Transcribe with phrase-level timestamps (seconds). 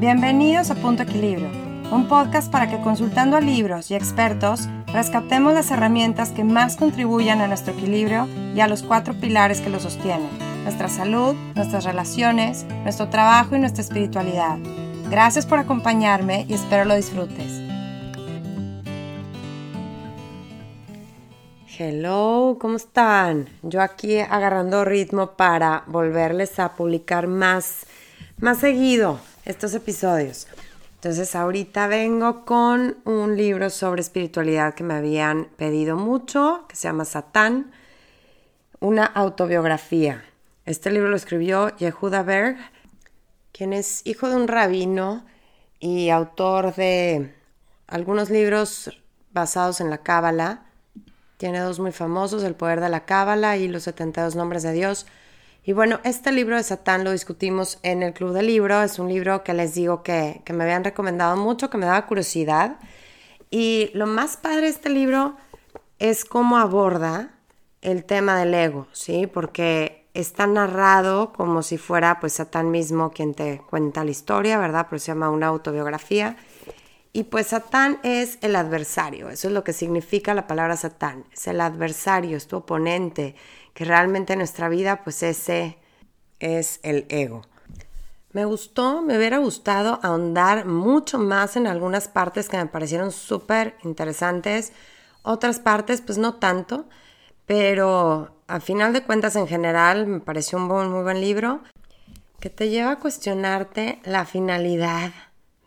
[0.00, 1.50] Bienvenidos a Punto Equilibrio,
[1.92, 7.42] un podcast para que consultando a libros y expertos rescatemos las herramientas que más contribuyan
[7.42, 10.30] a nuestro equilibrio y a los cuatro pilares que lo sostienen,
[10.62, 14.56] nuestra salud, nuestras relaciones, nuestro trabajo y nuestra espiritualidad.
[15.10, 17.60] Gracias por acompañarme y espero lo disfrutes.
[21.78, 23.50] Hello, ¿cómo están?
[23.60, 27.84] Yo aquí agarrando ritmo para volverles a publicar más,
[28.38, 30.46] más seguido estos episodios.
[30.94, 36.88] Entonces ahorita vengo con un libro sobre espiritualidad que me habían pedido mucho, que se
[36.88, 37.72] llama Satán,
[38.80, 40.24] una autobiografía.
[40.66, 42.58] Este libro lo escribió Yehuda Berg,
[43.52, 45.24] quien es hijo de un rabino
[45.78, 47.34] y autor de
[47.86, 48.90] algunos libros
[49.32, 50.64] basados en la Cábala
[51.40, 55.06] tiene dos muy famosos, El poder de la Cábala y Los 72 nombres de Dios.
[55.62, 58.82] Y bueno, este libro de Satán lo discutimos en el Club de Libro.
[58.82, 62.06] Es un libro que les digo que, que me habían recomendado mucho, que me daba
[62.06, 62.78] curiosidad.
[63.50, 65.36] Y lo más padre de este libro
[65.98, 67.30] es cómo aborda
[67.82, 69.26] el tema del ego, ¿sí?
[69.26, 74.86] Porque está narrado como si fuera pues Satán mismo quien te cuenta la historia, ¿verdad?
[74.88, 76.36] Pero se llama una autobiografía.
[77.12, 81.48] Y pues Satán es el adversario, eso es lo que significa la palabra Satán, es
[81.48, 83.34] el adversario, es tu oponente,
[83.80, 85.78] que realmente en nuestra vida pues ese
[86.38, 87.40] es el ego.
[88.30, 93.76] Me gustó, me hubiera gustado ahondar mucho más en algunas partes que me parecieron súper
[93.82, 94.74] interesantes,
[95.22, 96.90] otras partes pues no tanto,
[97.46, 101.62] pero a final de cuentas en general me pareció un muy buen libro
[102.38, 105.10] que te lleva a cuestionarte la finalidad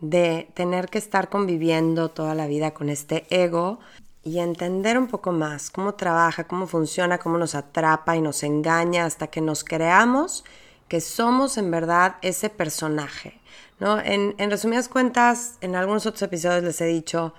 [0.01, 3.79] de tener que estar conviviendo toda la vida con este ego
[4.23, 9.05] y entender un poco más cómo trabaja, cómo funciona, cómo nos atrapa y nos engaña
[9.05, 10.43] hasta que nos creamos
[10.87, 13.39] que somos en verdad ese personaje.
[13.79, 13.99] ¿no?
[13.99, 17.33] En, en resumidas cuentas, en algunos otros episodios les he dicho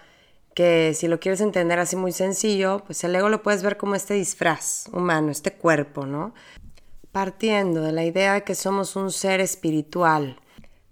[0.54, 3.94] que si lo quieres entender así muy sencillo, pues el ego lo puedes ver como
[3.94, 6.32] este disfraz humano, este cuerpo, ¿no?
[7.12, 10.41] Partiendo de la idea de que somos un ser espiritual,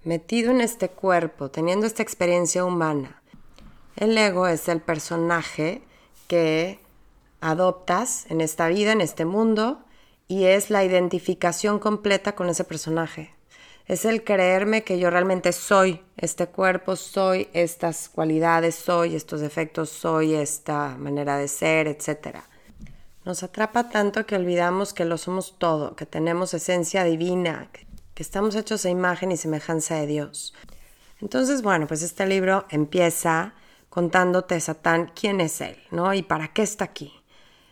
[0.05, 3.22] metido en este cuerpo, teniendo esta experiencia humana.
[3.97, 5.83] El ego es el personaje
[6.27, 6.81] que
[7.41, 9.85] adoptas en esta vida, en este mundo,
[10.29, 13.35] y es la identificación completa con ese personaje.
[13.87, 19.91] Es el creerme que yo realmente soy este cuerpo, soy estas cualidades, soy estos defectos,
[19.91, 22.39] soy esta manera de ser, etc.
[23.25, 27.69] Nos atrapa tanto que olvidamos que lo somos todo, que tenemos esencia divina,
[28.15, 30.55] que estamos hechos a imagen y semejanza de Dios.
[31.21, 33.55] Entonces, bueno, pues este libro empieza
[33.93, 36.15] contándote Satán quién es él, ¿no?
[36.15, 37.13] Y para qué está aquí.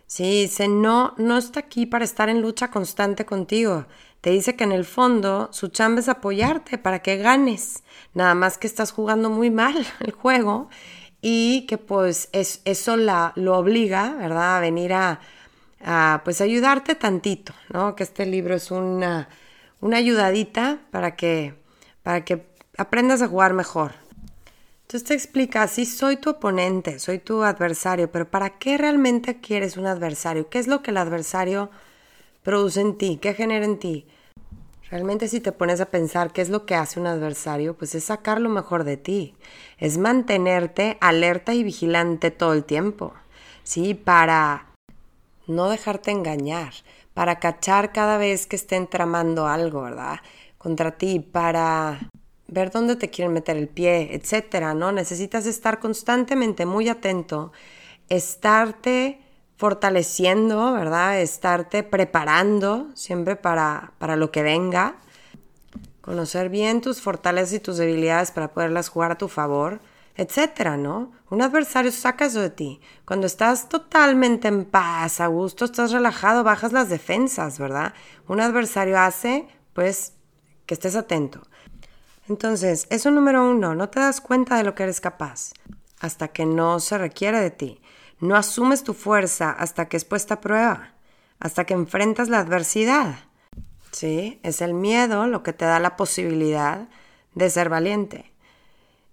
[0.07, 3.87] Sí, dice, no, no está aquí para estar en lucha constante contigo.
[4.21, 7.85] Te dice que en el fondo su chamba es apoyarte para que ganes.
[8.13, 10.69] Nada más que estás jugando muy mal el juego
[11.23, 14.59] y que pues es, eso la, lo obliga, ¿verdad?
[14.59, 15.21] A venir a,
[15.83, 17.97] a pues ayudarte tantito, ¿no?
[17.97, 19.29] Que este libro es una
[19.81, 21.55] una ayudadita para que,
[22.03, 23.93] para que aprendas a jugar mejor.
[24.91, 29.77] Entonces te explica, sí, soy tu oponente, soy tu adversario, pero ¿para qué realmente quieres
[29.77, 30.49] un adversario?
[30.49, 31.71] ¿Qué es lo que el adversario
[32.43, 33.17] produce en ti?
[33.23, 34.09] ¿Qué genera en ti?
[34.91, 38.03] Realmente si te pones a pensar qué es lo que hace un adversario, pues es
[38.03, 39.37] sacar lo mejor de ti,
[39.78, 43.15] es mantenerte alerta y vigilante todo el tiempo,
[43.62, 43.95] ¿sí?
[43.95, 44.67] Para
[45.47, 46.72] no dejarte engañar,
[47.15, 50.19] para cachar cada vez que estén tramando algo, ¿verdad?
[50.59, 52.11] Contra ti, para
[52.50, 54.93] ver dónde te quieren meter el pie, etcétera, ¿no?
[54.93, 57.53] Necesitas estar constantemente muy atento,
[58.09, 59.21] estarte
[59.56, 61.21] fortaleciendo, ¿verdad?
[61.21, 64.97] Estarte preparando siempre para, para lo que venga,
[66.00, 69.81] conocer bien tus fortalezas y tus debilidades para poderlas jugar a tu favor
[70.21, 71.12] etcétera, ¿no?
[71.31, 72.81] Un adversario saca eso de ti.
[73.06, 77.94] Cuando estás totalmente en paz, a gusto, estás relajado, bajas las defensas, ¿verdad?
[78.28, 80.13] Un adversario hace, pues,
[80.66, 81.41] que estés atento.
[82.30, 85.50] Entonces, eso número uno, no te das cuenta de lo que eres capaz
[85.98, 87.80] hasta que no se requiere de ti.
[88.21, 90.94] No asumes tu fuerza hasta que es puesta a prueba,
[91.41, 93.16] hasta que enfrentas la adversidad.
[93.91, 94.38] ¿Sí?
[94.44, 96.86] Es el miedo lo que te da la posibilidad
[97.34, 98.32] de ser valiente.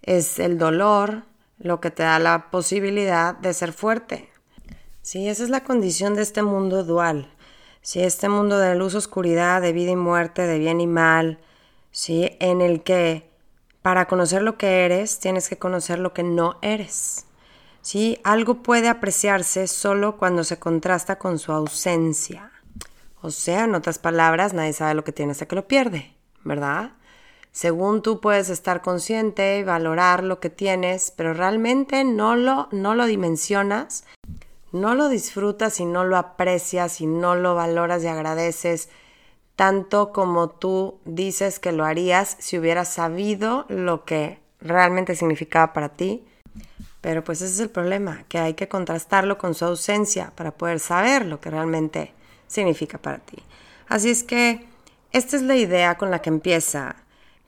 [0.03, 1.23] Es el dolor
[1.57, 4.29] lo que te da la posibilidad de ser fuerte.
[5.01, 7.33] Sí, esa es la condición de este mundo dual.
[7.81, 11.39] Sí, este mundo de luz, oscuridad, de vida y muerte, de bien y mal,
[11.97, 13.27] sí, en el que
[13.81, 17.25] para conocer lo que eres tienes que conocer lo que no eres.
[17.81, 22.51] Sí, algo puede apreciarse solo cuando se contrasta con su ausencia.
[23.21, 26.13] O sea, en otras palabras, nadie sabe lo que tiene hasta que lo pierde,
[26.44, 26.91] ¿verdad?
[27.57, 32.93] según tú puedes estar consciente y valorar lo que tienes, pero realmente no lo, no
[32.93, 34.03] lo dimensionas,
[34.71, 38.89] no lo disfrutas y no lo aprecias y no lo valoras y agradeces
[39.57, 45.89] tanto como tú dices que lo harías si hubieras sabido lo que realmente significaba para
[45.89, 46.24] ti.
[47.01, 50.80] Pero pues ese es el problema, que hay que contrastarlo con su ausencia para poder
[50.80, 52.13] saber lo que realmente
[52.48, 53.38] significa para ti.
[53.88, 54.65] Así es que
[55.12, 56.95] esta es la idea con la que empieza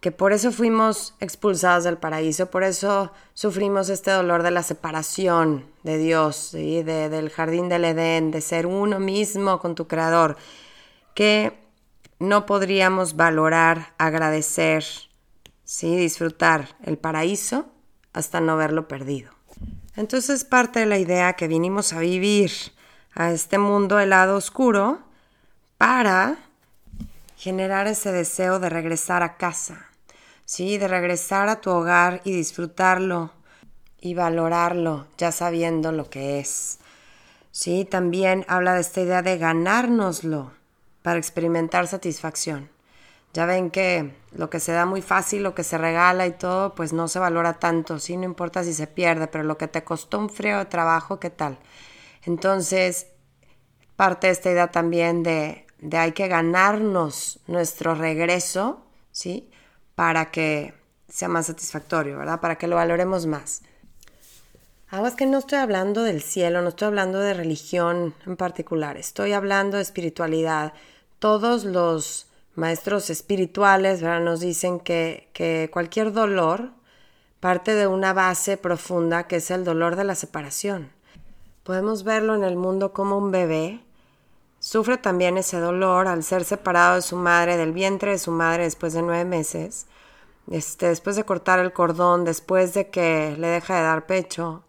[0.02, 5.66] que por eso fuimos expulsados del paraíso, por eso sufrimos este dolor de la separación
[5.84, 10.38] de Dios, y del jardín del Edén, de ser uno mismo con tu Creador,
[11.14, 11.59] que
[12.19, 14.83] no podríamos valorar, agradecer,
[15.63, 15.95] ¿sí?
[15.95, 17.66] disfrutar el paraíso
[18.13, 19.31] hasta no verlo perdido.
[19.95, 22.51] Entonces parte de la idea que vinimos a vivir
[23.13, 25.00] a este mundo helado oscuro
[25.77, 26.38] para
[27.38, 29.88] generar ese deseo de regresar a casa,
[30.45, 30.77] ¿sí?
[30.77, 33.31] De regresar a tu hogar y disfrutarlo
[34.01, 36.80] y valorarlo, ya sabiendo lo que es.
[37.51, 40.51] Sí, también habla de esta idea de ganárnoslo
[41.10, 42.70] para experimentar satisfacción.
[43.34, 46.76] Ya ven que lo que se da muy fácil, lo que se regala y todo,
[46.76, 49.84] pues no se valora tanto, sí, no importa si se pierde, pero lo que te
[49.84, 51.58] costó un frío de trabajo, ¿qué tal?
[52.26, 53.08] Entonces,
[53.96, 59.50] parte de esta idea también de, de hay que ganarnos nuestro regreso, ¿sí?
[59.96, 60.76] para que
[61.08, 62.40] sea más satisfactorio, ¿verdad?
[62.40, 63.64] Para que lo valoremos más.
[64.92, 69.34] es que no estoy hablando del cielo, no estoy hablando de religión en particular, estoy
[69.34, 70.74] hablando de espiritualidad.
[71.19, 76.71] Todos los maestros espirituales nos dicen que, que cualquier dolor
[77.39, 80.92] parte de una base profunda que es el dolor de la separación.
[81.63, 83.81] Podemos verlo en el mundo como un bebé
[84.60, 88.63] Sufre también ese dolor al ser separado de su madre, del vientre de su madre
[88.63, 89.88] después de nueve meses,
[90.51, 94.63] este, después de cortar el cordón, después de que le deja de dar pecho,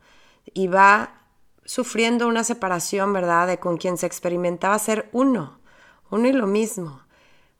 [0.54, 1.24] y va
[1.64, 5.58] sufriendo una separación, ¿verdad?, de con quien se experimentaba ser uno,
[6.10, 7.00] uno y lo mismo.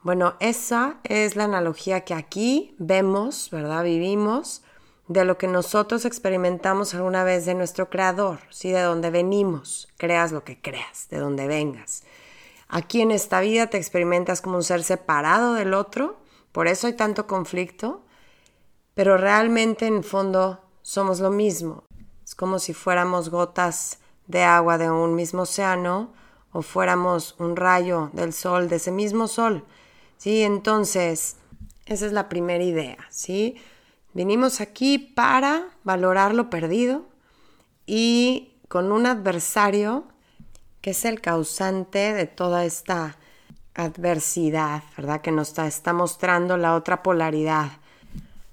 [0.02, 3.84] Bueno, esa es la analogía que aquí vemos, ¿verdad?
[3.84, 4.62] Vivimos
[5.08, 8.70] de lo que nosotros experimentamos alguna vez de nuestro creador, ¿sí?
[8.70, 12.04] De donde venimos, creas lo que creas, de donde vengas.
[12.68, 16.20] Aquí en esta vida te experimentas como un ser separado del otro,
[16.52, 18.02] por eso hay tanto conflicto,
[18.94, 21.84] pero realmente en fondo somos lo mismo.
[22.24, 23.98] Es como si fuéramos gotas
[24.28, 26.12] de agua de un mismo océano
[26.52, 29.64] o fuéramos un rayo del sol, de ese mismo sol.
[30.16, 30.42] ¿Sí?
[30.42, 31.36] Entonces,
[31.86, 33.56] esa es la primera idea, ¿sí?
[34.12, 37.06] Vinimos aquí para valorar lo perdido
[37.86, 40.04] y con un adversario
[40.80, 43.16] que es el causante de toda esta
[43.74, 45.20] adversidad, ¿verdad?
[45.20, 47.70] Que nos está, está mostrando la otra polaridad.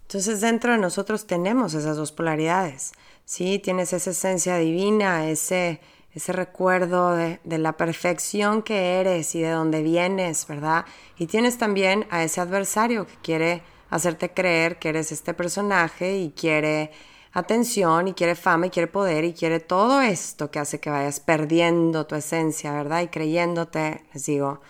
[0.04, 2.94] Entonces dentro de nosotros tenemos esas dos polaridades,
[3.26, 3.60] ¿sí?
[3.60, 5.82] Tienes esa esencia divina, ese,
[6.18, 10.84] ese recuerdo de, la perfección que eres y de dónde vienes, ¿verdad?
[11.16, 13.62] Y tienes también a ese adversario que quiere
[13.92, 16.92] hacerte creer que eres este personaje y quiere
[17.34, 21.20] atención y quiere fama y quiere poder y quiere todo esto que hace que vayas
[21.20, 23.04] perdiendo tu esencia, ¿verdad?
[23.04, 24.62] Y creyéndote, les digo,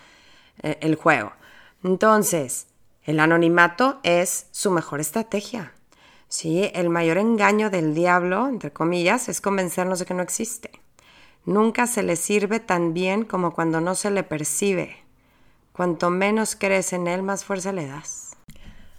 [0.62, 1.32] eh, el juego.
[1.82, 2.66] Entonces,
[3.04, 5.72] el anonimato es su mejor estrategia.
[6.28, 10.82] Sí, el mayor engaño del diablo, entre comillas, es convencernos de que no existe.
[11.48, 14.98] Nunca se le sirve tan bien como cuando no se le percibe.
[15.72, 18.36] Cuanto menos crees en él, más fuerza le das.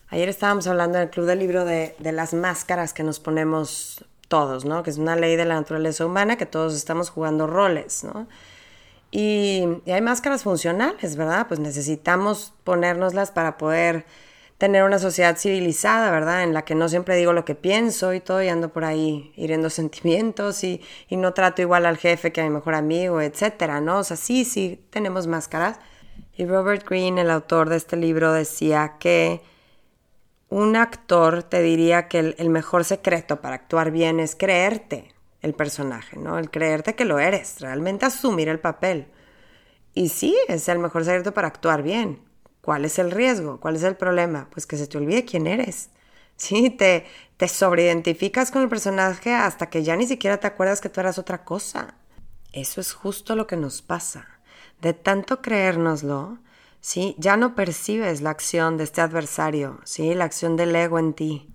[0.08, 4.66] Ayer estábamos hablando en el Club del Libro de, las máscaras que nos ponemos todos,
[4.66, 4.82] ¿no?
[4.82, 8.26] Que es una ley de la naturaleza humana que todos estamos jugando roles, ¿no?
[9.12, 11.46] Y, hay máscaras funcionales, ¿verdad?
[11.48, 14.08] Pues necesitamos ponérnoslas para poder
[14.60, 16.44] tener una sociedad civilizada, ¿verdad?
[16.44, 19.34] En la que no siempre digo lo que pienso y todo y ando por ahí
[19.36, 23.82] hiriendo sentimientos y, y no trato igual al jefe que a mi mejor amigo, etcétera,
[23.82, 24.00] ¿no?
[24.00, 25.80] O sea, sí, sí, tenemos máscaras.
[26.36, 29.42] Y Robert Greene, el autor de este libro, decía que
[30.50, 36.18] un actor te diría que el, mejor secreto para actuar bien es creerte el personaje,
[36.18, 36.38] ¿no?
[36.38, 39.08] El creerte que lo eres, realmente asumir el papel.
[39.94, 42.29] Y sí, es el mejor secreto para actuar bien.
[42.70, 43.60] ¿Cuál es el riesgo?
[43.60, 44.48] ¿Cuál es el problema?
[44.52, 45.90] Pues que se te olvide quién eres.
[46.36, 50.88] Sí, te, te sobreidentificas con el personaje hasta que ya ni siquiera te acuerdas que
[50.88, 51.96] tú eras otra cosa.
[52.54, 54.28] Eso es justo lo que nos pasa.
[54.84, 56.38] De tanto creérnoslo,
[56.80, 57.16] ¿sí?
[57.18, 60.14] Ya no percibes la acción de este adversario, ¿sí?
[60.14, 61.52] La acción del ego en ti.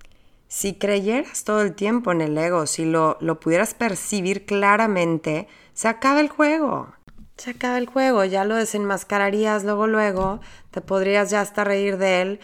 [0.49, 5.87] Si creyeras todo el tiempo en el ego, si lo, lo pudieras percibir claramente, se
[5.87, 6.93] acaba el juego.
[7.37, 12.23] Se acaba el juego, ya lo desenmascararías luego, luego, te podrías ya hasta reír de
[12.23, 12.41] él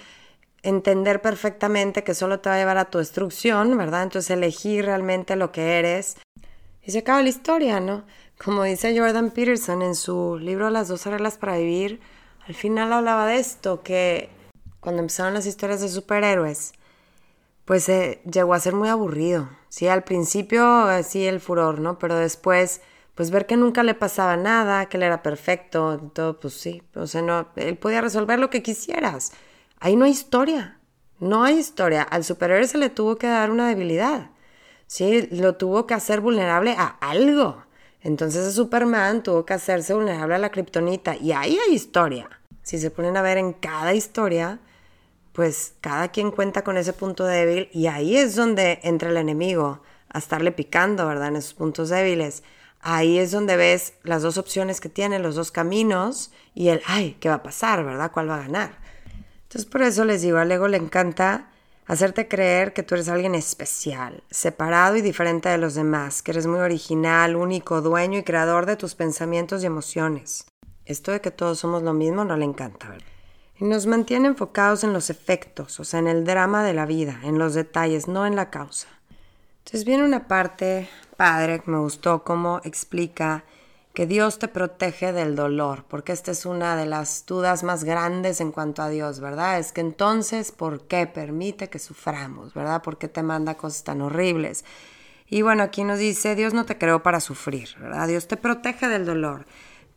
[0.63, 4.03] entender perfectamente que solo te va a llevar a tu destrucción, ¿verdad?
[4.03, 6.17] Entonces elegir realmente lo que eres.
[6.83, 8.05] Y se acaba la historia, ¿no?
[8.43, 12.01] Como dice Jordan Peterson en su libro Las dos reglas para vivir,
[12.47, 14.31] al final hablaba de esto, que
[14.81, 16.73] cuando empezaron las historias de superhéroes,
[17.65, 19.49] pues eh, llegó a ser muy aburrido.
[19.69, 21.99] Sí, al principio eh, sí el furor, ¿no?
[21.99, 22.81] Pero después,
[23.15, 26.83] pues ver que nunca le pasaba nada, que él era perfecto, todo, pues sí.
[26.95, 29.33] O sea, no, él podía resolver lo que quisieras.
[29.79, 30.79] Ahí no hay historia.
[31.19, 32.03] No hay historia.
[32.03, 34.31] Al superhéroe se le tuvo que dar una debilidad.
[34.87, 37.65] Sí, lo tuvo que hacer vulnerable a algo.
[38.01, 41.17] Entonces a Superman tuvo que hacerse vulnerable a la kriptonita.
[41.17, 42.29] Y ahí hay historia.
[42.63, 44.61] Si se ponen a ver en cada historia,
[45.33, 49.83] pues cada quien cuenta con ese punto débil y ahí es donde entra el enemigo
[50.09, 51.29] a estarle picando, ¿verdad?
[51.29, 52.43] En esos puntos débiles.
[52.83, 57.17] Ahí es donde ves las dos opciones que tiene, los dos caminos y el, ay,
[57.21, 58.11] ¿qué va a pasar, verdad?
[58.11, 58.79] ¿Cuál va a ganar?
[59.43, 61.51] Entonces por eso les digo, al ego le encanta
[61.87, 66.47] hacerte creer que tú eres alguien especial, separado y diferente de los demás, que eres
[66.47, 70.47] muy original, único, dueño y creador de tus pensamientos y emociones.
[70.85, 73.07] Esto de que todos somos lo mismo no le encanta, ¿verdad?
[73.59, 77.21] Y nos mantiene enfocados en los efectos, o sea, en el drama de la vida,
[77.25, 78.89] en los detalles, no en la causa.
[79.71, 83.45] Entonces viene una parte padre que me gustó, cómo explica
[83.95, 88.41] que Dios te protege del dolor, porque esta es una de las dudas más grandes
[88.41, 89.61] en cuanto a Dios, ¿verdad?
[89.61, 92.83] Es que entonces, ¿por qué permite que suframos, ¿verdad?
[92.83, 94.65] ¿Por qué te manda cosas tan horribles?
[95.29, 98.09] Y bueno, aquí nos dice, Dios no te creó para sufrir, ¿verdad?
[98.09, 99.47] Dios te protege del dolor,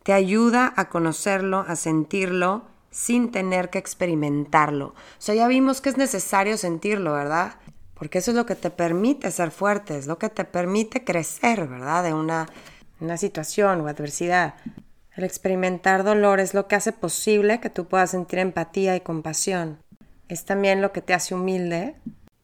[0.04, 2.62] te ayuda a conocerlo, a sentirlo,
[2.92, 4.90] sin tener que experimentarlo.
[4.90, 7.56] O sea, ya vimos que es necesario sentirlo, ¿verdad?
[7.94, 11.66] Porque eso es lo que te permite ser fuerte, es lo que te permite crecer,
[11.68, 12.04] ¿verdad?
[12.04, 12.46] De una
[13.00, 14.54] una situación o adversidad.
[15.16, 19.78] El experimentar dolor es lo que hace posible que tú puedas sentir empatía y compasión.
[20.28, 21.94] Es también lo que te hace humilde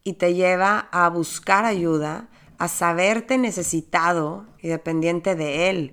[0.05, 2.29] y te lleva a buscar ayuda,
[2.59, 5.93] a saberte necesitado y dependiente de él.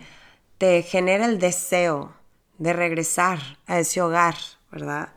[0.58, 2.14] Te genera el deseo
[2.58, 4.36] de regresar a ese hogar,
[4.72, 5.10] ¿verdad?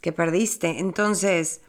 [0.00, 0.78] Que perdiste.
[0.78, 1.62] Entonces,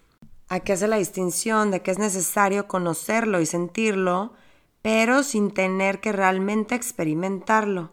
[0.49, 4.33] aquí hace la distinción de que es necesario conocerlo y sentirlo
[4.81, 7.91] pero sin tener que realmente experimentarlo.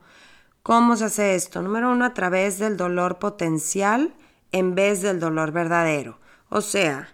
[0.62, 1.62] ¿Cómo se hace esto?
[1.62, 4.14] Número uno, a través del dolor potencial
[4.52, 6.18] en vez del dolor verdadero.
[6.48, 7.08] O sea,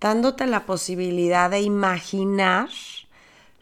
[0.00, 2.68] dándote la posibilidad de imaginar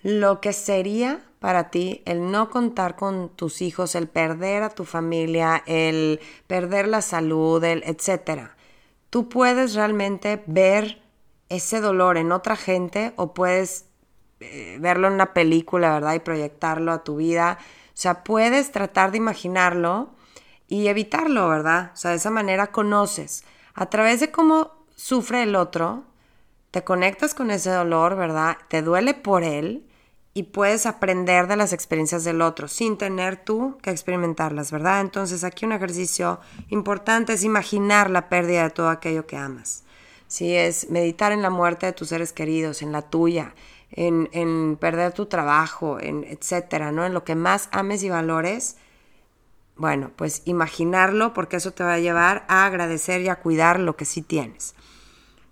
[0.02, 4.84] lo que sería para ti el no contar con tus hijos, el perder a tu
[4.84, 8.55] familia, el perder la salud, el etcétera.
[9.16, 11.00] Tú puedes realmente ver
[11.49, 13.87] ese dolor en otra gente o puedes
[14.40, 16.12] eh, verlo en una película, ¿verdad?
[16.12, 17.56] Y proyectarlo a tu vida.
[17.58, 20.11] O sea, puedes tratar de imaginarlo
[20.68, 21.92] y evitarlo, ¿verdad?
[21.94, 23.44] O sea, de esa manera conoces.
[23.73, 26.04] A través de cómo sufre el otro,
[26.70, 28.58] te conectas con ese dolor, ¿verdad?
[28.68, 29.88] Te duele por él
[30.36, 35.00] y puedes aprender de las experiencias del otro sin tener tú que experimentarlas, ¿verdad?
[35.00, 39.84] Entonces aquí un ejercicio importante es imaginar la pérdida de todo aquello que amas.
[40.28, 43.54] Si es meditar en la muerte de tus seres queridos, en la tuya,
[43.90, 47.06] en, perder tu trabajo, en etcétera, ¿no?
[47.06, 48.76] En lo que más ames y valores,
[49.74, 53.96] bueno, pues imaginarlo porque eso te va a llevar a agradecer y a cuidar lo
[53.96, 54.74] que sí tienes.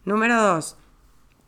[0.05, 0.77] Número dos,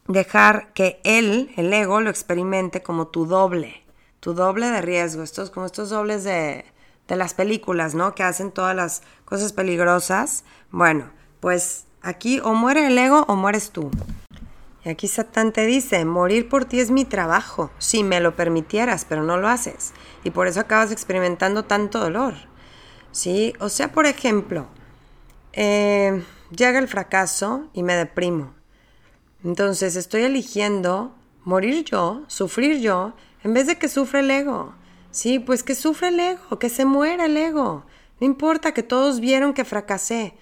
[0.09, 3.85] dejar que él, el ego, lo experimente como tu doble,
[4.21, 6.65] tu doble de riesgo, estos, como estos dobles de,
[7.09, 8.15] de las películas, ¿no?
[8.15, 10.45] Que hacen todas las cosas peligrosas.
[10.71, 11.11] Bueno,
[11.41, 13.91] pues aquí o muere el ego o mueres tú.
[14.85, 19.05] Y aquí Satán te dice, morir por ti es mi trabajo, si me lo permitieras,
[19.05, 19.93] pero no lo haces.
[20.23, 22.35] Y por eso acabas experimentando tanto dolor.
[23.11, 23.55] ¿Sí?
[23.59, 24.69] O sea, por ejemplo,
[25.55, 28.56] eh, llega el fracaso y me deprimo.
[29.45, 31.15] Entonces estoy eligiendo
[31.45, 33.15] morir yo, sufrir yo,
[33.45, 34.75] en vez de que sufra el ego.
[35.11, 37.87] Sí, pues que sufra el ego, que se muera el ego.
[38.21, 40.35] No importa que todos vieron que fracasé.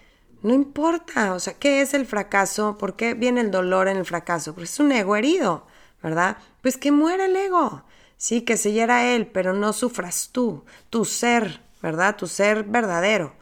[0.42, 2.76] No importa, o sea, ¿qué es el fracaso?
[2.78, 4.52] ¿Por qué viene el dolor en el fracaso?
[4.52, 5.66] Porque es un ego herido,
[6.02, 6.38] ¿verdad?
[6.60, 7.84] Pues que muera el ego,
[8.16, 12.16] sí, que se hiera él, pero no sufras tú, tu ser, ¿verdad?
[12.16, 13.34] Tu ser verdadero.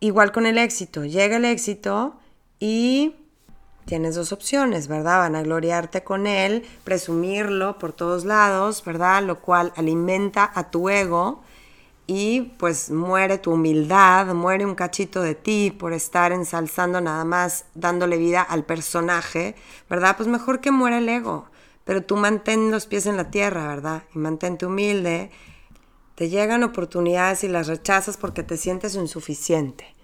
[0.00, 2.18] Igual con el éxito, llega el éxito
[2.60, 3.14] y
[3.86, 5.20] tienes dos opciones, ¿verdad?
[5.20, 9.22] Van a gloriarte con él, presumirlo por todos lados, ¿verdad?
[9.22, 11.42] Lo cual alimenta a tu ego
[12.06, 17.64] y pues muere tu humildad, muere un cachito de ti por estar ensalzando nada más,
[17.74, 19.54] dándole vida al personaje,
[19.88, 20.16] ¿verdad?
[20.16, 21.46] Pues mejor que muera el ego,
[21.84, 24.02] pero tú mantén los pies en la tierra, ¿verdad?
[24.14, 25.30] Y mantente humilde.
[26.14, 29.94] Te llegan oportunidades y las rechazas porque te sientes insuficiente.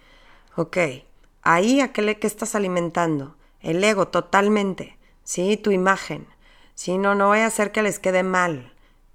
[0.57, 0.77] Ok,
[1.43, 3.35] Ahí, ¿a qué, qué estás alimentando?
[3.63, 4.99] El ego, totalmente.
[5.25, 5.57] ¿Sí?
[5.57, 6.27] Tu imagen.
[6.75, 8.73] Si no, no voy a hacer que les quede mal.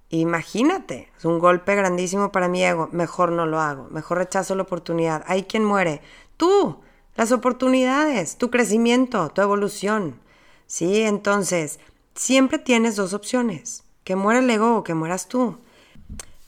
[0.09, 2.89] Imagínate, es un golpe grandísimo para mi ego.
[2.91, 3.87] Mejor no lo hago.
[3.89, 5.23] Mejor rechazo la oportunidad.
[5.27, 6.01] Hay quien muere.
[6.37, 6.81] Tú,
[7.15, 10.19] las oportunidades, tu crecimiento, tu evolución.
[10.65, 11.01] ¿Sí?
[11.01, 11.79] Entonces,
[12.15, 13.83] siempre tienes dos opciones.
[14.05, 15.57] Que muera el ego o que mueras tú.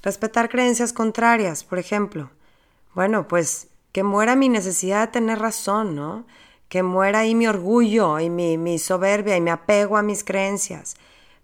[0.01, 2.31] Respetar creencias contrarias, por ejemplo.
[2.95, 6.25] Bueno, pues que muera mi necesidad de tener razón, ¿no?
[6.69, 10.95] Que muera ahí mi orgullo y mi, mi soberbia y mi apego a mis creencias,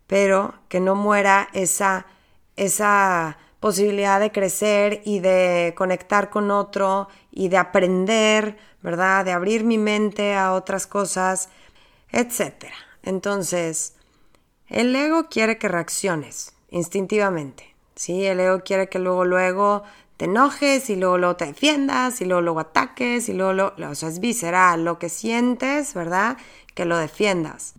[0.07, 2.05] pero que no muera esa,
[2.55, 9.25] esa posibilidad de crecer y de conectar con otro y de aprender, ¿verdad?
[9.25, 11.49] De abrir mi mente a otras cosas,
[12.11, 12.65] etc.
[13.01, 13.95] Entonces,
[14.67, 18.25] el ego quiere que reacciones instintivamente, ¿sí?
[18.25, 19.81] El ego quiere que luego, luego
[20.17, 23.95] te enojes y luego, luego te defiendas y luego, luego ataques y luego, luego, o
[23.95, 26.37] sea, es visceral lo que sientes, ¿verdad?
[26.73, 27.73] Que lo defiendas.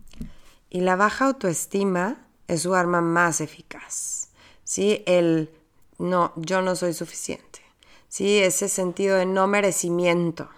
[0.68, 4.28] Y la baja autoestima es su arma más eficaz,
[4.64, 5.02] ¿sí?
[5.06, 5.50] El
[5.98, 7.62] no, yo no soy suficiente,
[8.08, 8.38] ¿sí?
[8.38, 10.50] Ese sentido de no merecimiento.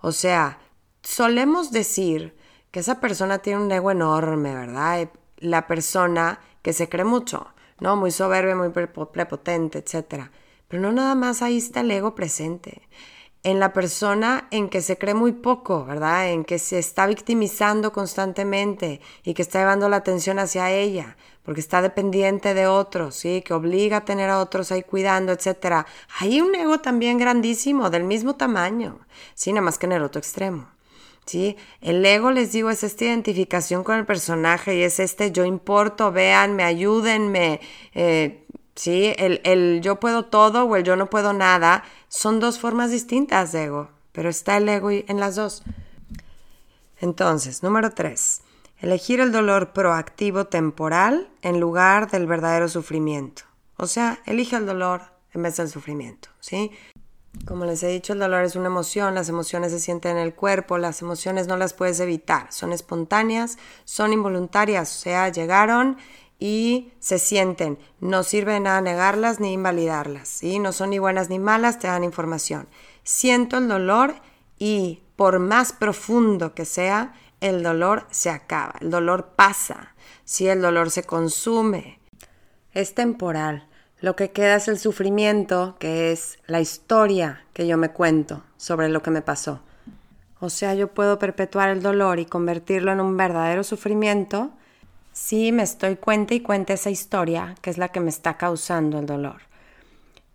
[0.00, 0.58] O sea,
[1.02, 2.34] solemos decir
[2.70, 5.10] que esa persona tiene un ego enorme, ¿verdad?
[5.38, 7.48] La persona que se cree mucho,
[7.80, 7.96] ¿no?
[7.96, 10.30] Muy soberbia, muy prepotente, etcétera
[10.68, 12.82] pero no nada más ahí está el ego presente.
[13.42, 16.30] En la persona en que se cree muy poco, ¿verdad?
[16.30, 21.60] En que se está victimizando constantemente y que está llevando la atención hacia ella, porque
[21.60, 23.42] está dependiente de otros, ¿sí?
[23.42, 25.86] Que obliga a tener a otros ahí cuidando, etc.
[26.18, 28.98] Hay un ego también grandísimo, del mismo tamaño,
[29.34, 29.52] ¿sí?
[29.52, 30.68] Nada más que en el otro extremo.
[31.24, 31.56] ¿Sí?
[31.80, 36.12] El ego, les digo, es esta identificación con el personaje y es este yo importo,
[36.12, 37.60] véanme, ayúdenme,
[37.94, 38.45] eh,
[38.76, 39.14] ¿sí?
[39.16, 43.50] El, el yo puedo todo o el yo no puedo nada son dos formas distintas
[43.52, 45.64] de ego, pero está el ego en las dos.
[47.00, 48.42] Entonces, número tres,
[48.78, 53.42] elegir el dolor proactivo temporal en lugar del verdadero sufrimiento.
[53.76, 55.02] O sea, elige el dolor
[55.34, 56.70] en vez del sufrimiento, ¿sí?
[57.44, 60.34] Como les he dicho, el dolor es una emoción, las emociones se sienten en el
[60.34, 65.98] cuerpo, las emociones no las puedes evitar, son espontáneas, son involuntarias, o sea, llegaron
[66.38, 67.78] y se sienten.
[68.00, 70.58] No sirve de nada negarlas ni invalidarlas, ¿sí?
[70.58, 72.68] No son ni buenas ni malas, te dan información.
[73.02, 74.14] Siento el dolor
[74.58, 79.94] y por más profundo que sea, el dolor se acaba, el dolor pasa,
[80.24, 82.00] si el dolor se consume.
[82.72, 83.66] Es temporal.
[84.00, 88.90] Lo que queda es el sufrimiento, que es la historia que yo me cuento sobre
[88.90, 89.60] lo que me pasó.
[90.38, 94.52] O sea, yo puedo perpetuar el dolor y convertirlo en un verdadero sufrimiento
[95.16, 98.98] sí me estoy cuenta y cuenta esa historia que es la que me está causando
[98.98, 99.40] el dolor.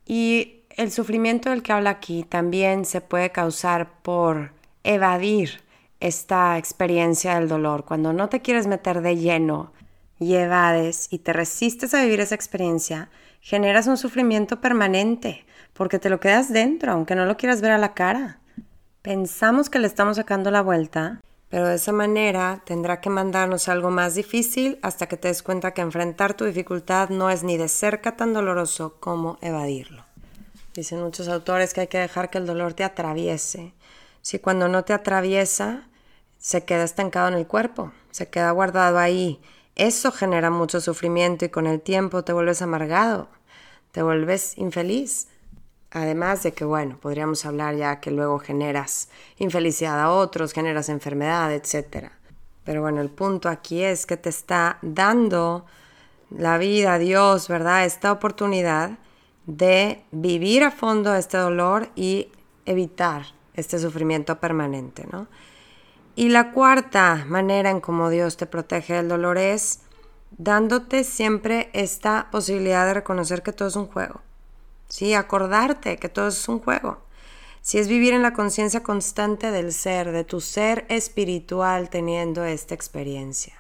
[0.08, 5.62] Y el sufrimiento del que habla aquí también se puede causar por evadir
[6.00, 7.86] esta experiencia del dolor.
[7.86, 9.72] Cuando no te quieres meter de lleno
[10.20, 16.10] y evades y te resistes a vivir esa experiencia, generas un sufrimiento permanente porque te
[16.10, 18.40] lo quedas dentro, aunque no lo quieras ver a la cara.
[19.04, 23.92] Pensamos que le estamos sacando la vuelta pero de esa manera tendrá que mandarnos algo
[23.92, 27.68] más difícil hasta que te des cuenta que enfrentar tu dificultad no es ni de
[27.68, 30.06] cerca tan doloroso como evadirlo.
[30.74, 33.74] Dicen muchos autores que hay que dejar que el dolor te atraviese.
[34.22, 35.90] Si cuando no te atraviesa,
[36.38, 39.42] se queda estancado en el cuerpo, se queda guardado ahí.
[39.76, 43.28] Eso genera mucho sufrimiento y con el tiempo te vuelves amargado,
[43.92, 45.28] te vuelves infeliz.
[45.92, 51.54] Además de que, bueno, podríamos hablar ya que luego generas infelicidad a otros, generas enfermedad,
[51.54, 52.12] etc.
[52.64, 55.66] Pero bueno, el punto aquí es que te está dando
[56.30, 57.84] la vida, Dios, ¿verdad?
[57.84, 58.92] Esta oportunidad
[59.46, 62.30] de vivir a fondo este dolor y
[62.66, 65.28] evitar este sufrimiento permanente, ¿no?
[66.16, 69.82] Y la cuarta manera en cómo Dios te protege del dolor es
[70.38, 74.22] dándote siempre esta posibilidad de reconocer que todo es un juego
[74.92, 75.14] ¿sí?
[75.14, 77.00] Acordarte que todo es un juego.
[77.62, 82.76] Si es vivir en la conciencia constante del ser, de tu ser espiritual teniendo esta
[82.76, 83.54] experiencia.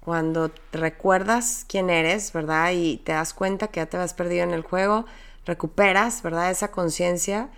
[0.00, 2.72] Cuando recuerdas quién eres, ¿verdad?
[2.72, 5.06] Y te das cuenta que ya te has perdido en el juego,
[5.46, 6.50] recuperas, ¿verdad?
[6.50, 7.48] Esa conciencia,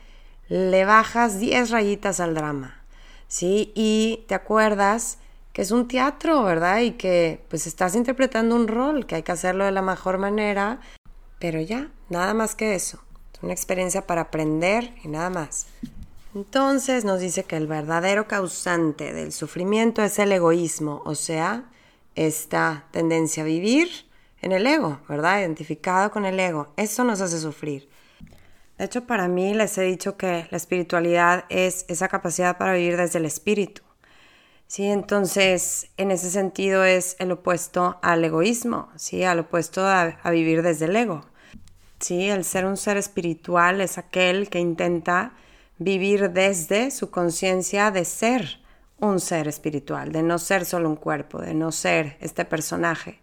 [0.49, 2.83] le bajas 10 rayitas al drama,
[3.29, 3.73] ¿sí?
[3.75, 5.19] Y te acuerdas
[5.53, 6.81] que es un teatro, ¿verdad?
[6.81, 10.81] Y que pues estás interpretando un rol, que hay que hacerlo de la mejor manera
[11.41, 13.03] pero ya, nada más que eso.
[13.35, 15.67] Es una experiencia para aprender y nada más.
[16.35, 21.65] Entonces nos dice que el verdadero causante del sufrimiento es el egoísmo, o sea,
[22.15, 23.89] esta tendencia a vivir
[24.43, 25.41] en el ego, ¿verdad?
[25.41, 26.73] Identificado con el ego.
[26.77, 27.89] Eso nos hace sufrir.
[28.79, 32.97] De hecho, para mí les he dicho que la espiritualidad es esa capacidad para vivir
[32.97, 33.83] desde el espíritu.
[34.71, 40.63] Sí, entonces en ese sentido es el opuesto al egoísmo, sí, al opuesto a, vivir
[40.63, 41.27] desde el ego.
[41.99, 45.33] Sí, el ser un ser espiritual es aquel que intenta
[45.79, 48.61] vivir desde su conciencia de ser
[49.01, 53.19] un ser espiritual, de no ser solo un cuerpo, de no ser este personaje.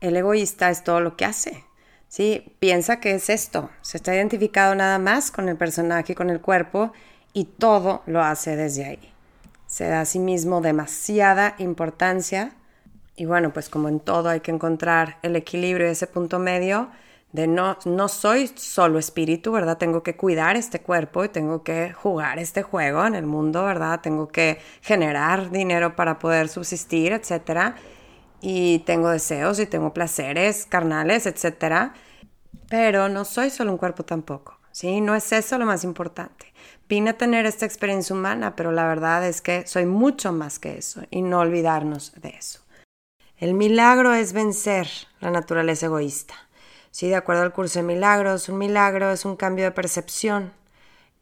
[0.00, 1.62] El egoísta es todo lo que hace,
[2.08, 2.56] ¿sí?
[2.58, 6.40] Piensa que es esto, se está identificado nada más con el personaje y con el
[6.40, 6.92] cuerpo
[7.32, 9.10] y todo lo hace desde ahí.
[9.70, 12.56] Se da a sí mismo demasiada importancia
[13.14, 16.90] y bueno, pues como en todo hay que encontrar el equilibrio y ese punto medio
[17.30, 19.78] de no, no soy solo espíritu, ¿verdad?
[19.78, 24.00] Tengo que cuidar este cuerpo y tengo que jugar este juego en el mundo, ¿verdad?
[24.00, 27.76] Tengo que generar dinero para poder subsistir, etcétera
[28.40, 31.92] y tengo deseos y tengo placeres carnales, etc.
[32.68, 35.00] Pero no soy solo un cuerpo tampoco, ¿sí?
[35.00, 36.49] No es eso lo más importante.
[36.90, 40.76] Vine a tener esta experiencia humana, pero la verdad es que soy mucho más que
[40.76, 42.58] eso y no olvidarnos de eso.
[43.38, 44.88] El milagro es vencer
[45.20, 46.34] la naturaleza egoísta.
[46.90, 50.52] Sí, de acuerdo al curso de milagros, un milagro es un cambio de percepción,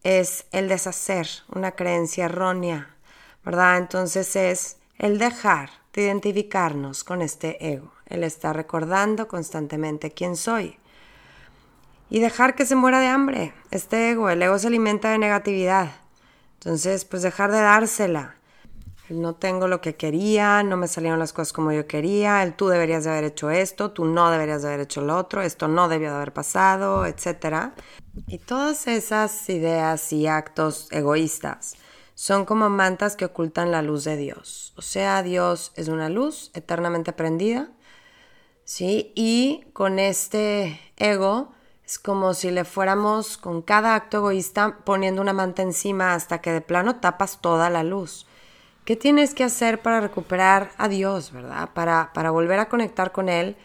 [0.03, 2.97] es el deshacer una creencia errónea,
[3.45, 3.77] ¿verdad?
[3.77, 10.79] Entonces es el dejar de identificarnos con este ego, el estar recordando constantemente quién soy.
[12.11, 15.91] Y dejar que se muera de hambre, este ego, el ego se alimenta de negatividad.
[16.55, 18.37] Entonces, pues dejar de dársela.
[19.09, 22.55] El no tengo lo que quería, no me salieron las cosas como yo quería, el
[22.55, 25.69] tú deberías de haber hecho esto, tú no deberías de haber hecho lo otro, esto
[25.69, 27.73] no debió de haber pasado, etc.
[28.27, 31.77] Y todas esas ideas y actos egoístas
[32.15, 34.75] son como mantas que ocultan la luz de Dios.
[34.77, 37.71] O sea, Dios es una luz eternamente prendida,
[38.65, 39.13] ¿sí?
[39.15, 41.55] Y con este ego
[41.89, 46.53] es como si le fuéramos con cada acto egoísta poniendo una manta encima hasta que
[46.53, 48.27] de plano tapas toda la luz.
[48.85, 51.71] ¿Qué tienes que hacer para recuperar a Dios, verdad?
[51.73, 53.57] Para, para volver a conectar con Él,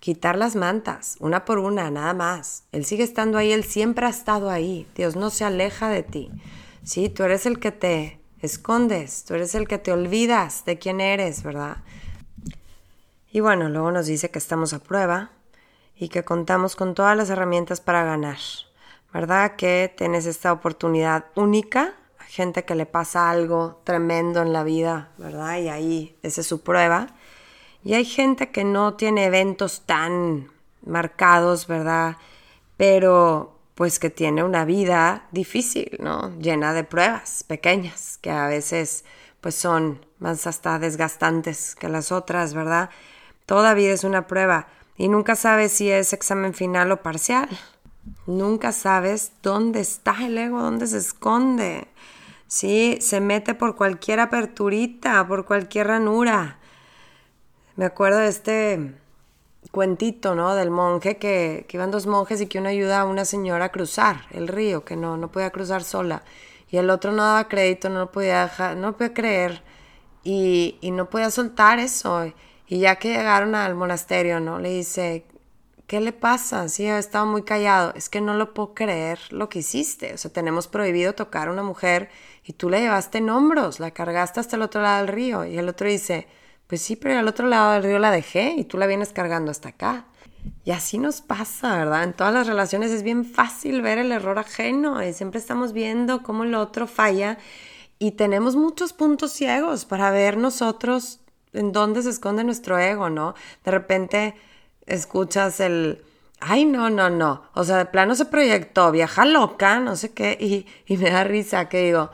[0.00, 2.64] quitar las mantas, una por una, nada más.
[2.72, 4.88] Él sigue estando ahí, Él siempre ha estado ahí.
[4.96, 6.32] Dios no se aleja de ti.
[6.82, 11.00] Sí, tú eres el que te escondes, tú eres el que te olvidas de quién
[11.00, 11.76] eres, ¿verdad?
[13.30, 15.30] Y bueno, luego nos dice que estamos a prueba
[15.96, 18.38] y que contamos con todas las herramientas para ganar,
[19.12, 19.56] ¿verdad?
[19.56, 25.10] Que tienes esta oportunidad única, a gente que le pasa algo tremendo en la vida,
[25.16, 25.58] ¿verdad?
[25.58, 27.08] Y ahí esa es su prueba.
[27.82, 30.50] Y hay gente que no tiene eventos tan
[30.84, 32.16] marcados, ¿verdad?
[32.76, 36.30] Pero pues que tiene una vida difícil, ¿no?
[36.38, 39.04] Llena de pruebas pequeñas, que a veces
[39.40, 42.90] pues son más hasta desgastantes que las otras, ¿verdad?
[43.44, 47.48] Toda vida es una prueba y nunca sabes si es examen final o parcial.
[48.26, 51.88] Nunca sabes dónde está el ego, dónde se esconde.
[52.46, 56.58] Sí, se mete por cualquier aperturita, por cualquier ranura.
[57.76, 58.94] Me acuerdo de este
[59.70, 60.54] cuentito, ¿no?
[60.54, 64.22] Del monje que, iban dos monjes y que uno ayuda a una señora a cruzar
[64.30, 66.22] el río, que no, no podía cruzar sola.
[66.70, 69.62] Y el otro no daba crédito, no lo podía dejar, no podía creer
[70.24, 72.32] y, y no podía soltar eso.
[72.68, 74.58] Y ya que llegaron al monasterio, ¿no?
[74.58, 75.26] Le dice,
[75.86, 76.68] ¿qué le pasa?
[76.68, 77.92] Sí, estaba muy callado.
[77.94, 80.14] Es que no lo puedo creer lo que hiciste.
[80.14, 82.10] O sea, tenemos prohibido tocar a una mujer
[82.44, 85.44] y tú la llevaste en hombros, la cargaste hasta el otro lado del río.
[85.44, 86.26] Y el otro dice,
[86.66, 89.50] pues sí, pero al otro lado del río la dejé y tú la vienes cargando
[89.50, 90.06] hasta acá.
[90.64, 92.04] Y así nos pasa, ¿verdad?
[92.04, 96.22] En todas las relaciones es bien fácil ver el error ajeno y siempre estamos viendo
[96.22, 97.38] cómo el otro falla
[97.98, 101.20] y tenemos muchos puntos ciegos para ver nosotros
[101.56, 103.34] en dónde se esconde nuestro ego, ¿no?
[103.64, 104.34] De repente
[104.86, 106.04] escuchas el,
[106.40, 110.36] ay, no, no, no, o sea, de plano se proyectó, viaja loca, no sé qué,
[110.40, 112.10] y, y me da risa que digo,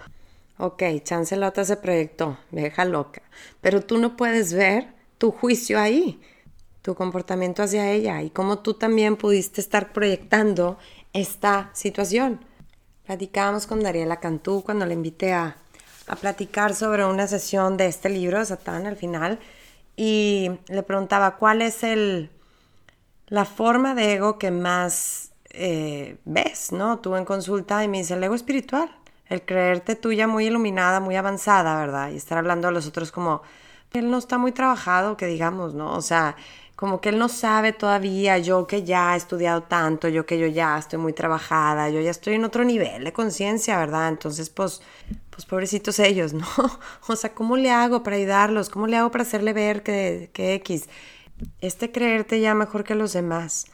[0.59, 3.22] Ok, Chancelota se proyectó, deja loca,
[3.61, 6.20] pero tú no puedes ver tu juicio ahí,
[6.83, 10.78] tu comportamiento hacia ella y cómo tú también pudiste estar proyectando
[11.14, 12.44] esta situación.
[13.07, 15.57] Platicábamos con Dariela Cantú cuando le invité a,
[16.12, 19.38] a platicar sobre una sesión de este libro de Satán al final
[19.96, 22.31] y le preguntaba cuál es el,
[23.29, 26.98] la forma de ego que más eh, ves, ¿no?
[26.98, 28.90] Tú en consulta y me dice el ego espiritual
[29.33, 32.11] el creerte tuya muy iluminada, muy avanzada, ¿verdad?
[32.11, 33.42] Y estar hablando a los otros como,
[33.92, 35.94] él no está muy trabajado, que digamos, ¿no?
[35.94, 36.37] O sea,
[36.83, 40.49] como que él no sabe todavía, yo que ya he estudiado tanto, yo que yo
[40.49, 44.09] ya estoy muy trabajada, yo ya estoy en otro nivel de conciencia, ¿verdad?
[44.09, 44.83] Entonces, pues,
[45.31, 46.45] pues pobrecitos ellos, ¿no?
[47.07, 48.68] O sea, ¿cómo le hago para ayudarlos?
[48.68, 50.88] ¿Cómo le hago para hacerle ver que, que X?
[51.61, 53.66] Este creerte ya mejor que los demás.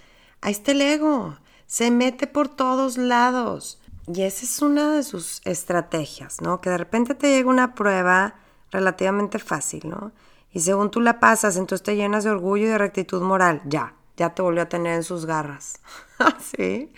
[0.43, 1.39] Ahí está el ego.
[1.67, 3.81] Se mete por todos lados.
[4.07, 6.61] Y esa es una de sus estrategias, ¿no?
[6.61, 8.35] Que de repente te llega una prueba
[8.71, 10.13] relativamente fácil, ¿no?
[10.59, 13.63] Y según tú la pasas, entonces te llenas de orgullo y de rectitud moral.
[13.65, 15.79] Ya, ya te volvió a tener en sus garras.
[16.41, 16.93] ¿Sí?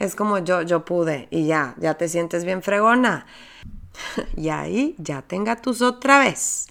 [0.00, 3.24] Es como yo, yo pude y ya, ya te sientes bien fregona.
[4.36, 6.66] y ahí ya tenga tus otra vez.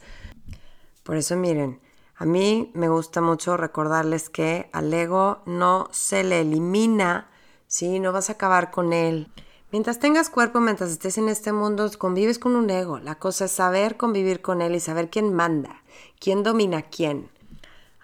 [1.04, 1.80] Por eso miren,
[2.18, 7.30] a mí me gusta mucho recordarles que al ego no se le elimina,
[7.68, 8.02] ¿sí?
[8.02, 9.32] No vas a acabar con él.
[9.74, 13.00] Mientras tengas cuerpo, mientras estés en este mundo, convives con un ego.
[13.00, 15.82] La cosa es saber convivir con él y saber quién manda,
[16.20, 17.32] quién domina a quién.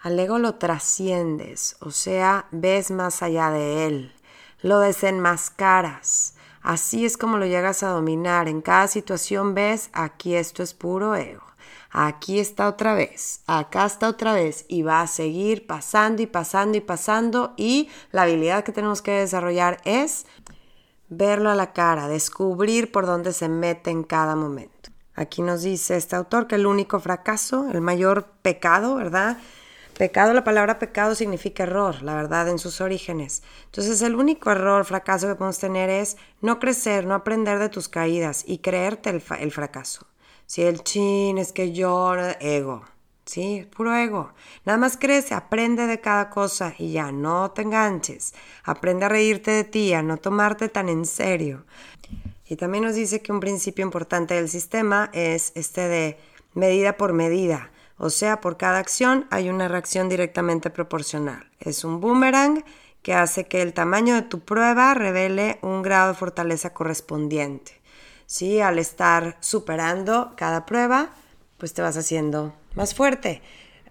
[0.02, 4.12] Al ego lo trasciendes, o sea, ves más allá de él,
[4.62, 6.34] lo desenmascaras.
[6.60, 8.48] Así es como lo llegas a dominar.
[8.48, 11.44] En cada situación ves, aquí esto es puro ego.
[11.92, 16.78] Aquí está otra vez, acá está otra vez y va a seguir pasando y pasando
[16.78, 20.26] y pasando y la habilidad que tenemos que desarrollar es
[21.10, 24.90] verlo a la cara, descubrir por dónde se mete en cada momento.
[25.14, 29.36] Aquí nos dice este autor que el único fracaso, el mayor pecado, ¿verdad?
[29.98, 33.42] Pecado, la palabra pecado significa error, la verdad, en sus orígenes.
[33.66, 37.88] Entonces el único error, fracaso que podemos tener es no crecer, no aprender de tus
[37.88, 40.06] caídas y creerte el, fracaso.
[40.46, 42.84] Si el chin es que yo, ego,
[43.30, 43.68] ¿sí?
[43.76, 44.32] Puro ego.
[44.64, 48.34] Nada más crece, aprende de cada cosa y ya, no te enganches.
[48.64, 51.64] Aprende a reírte de ti, a no tomarte tan en serio.
[52.48, 56.18] Y también nos dice que un principio importante del sistema es este de
[56.54, 57.70] medida por medida.
[57.98, 61.48] O sea, por cada acción hay una reacción directamente proporcional.
[61.60, 62.64] Es un boomerang
[63.02, 67.80] que hace que el tamaño de tu prueba revele un grado de fortaleza correspondiente.
[68.26, 68.60] ¿Sí?
[68.60, 71.10] Al estar superando cada prueba,
[71.58, 73.42] pues te vas haciendo más fuerte.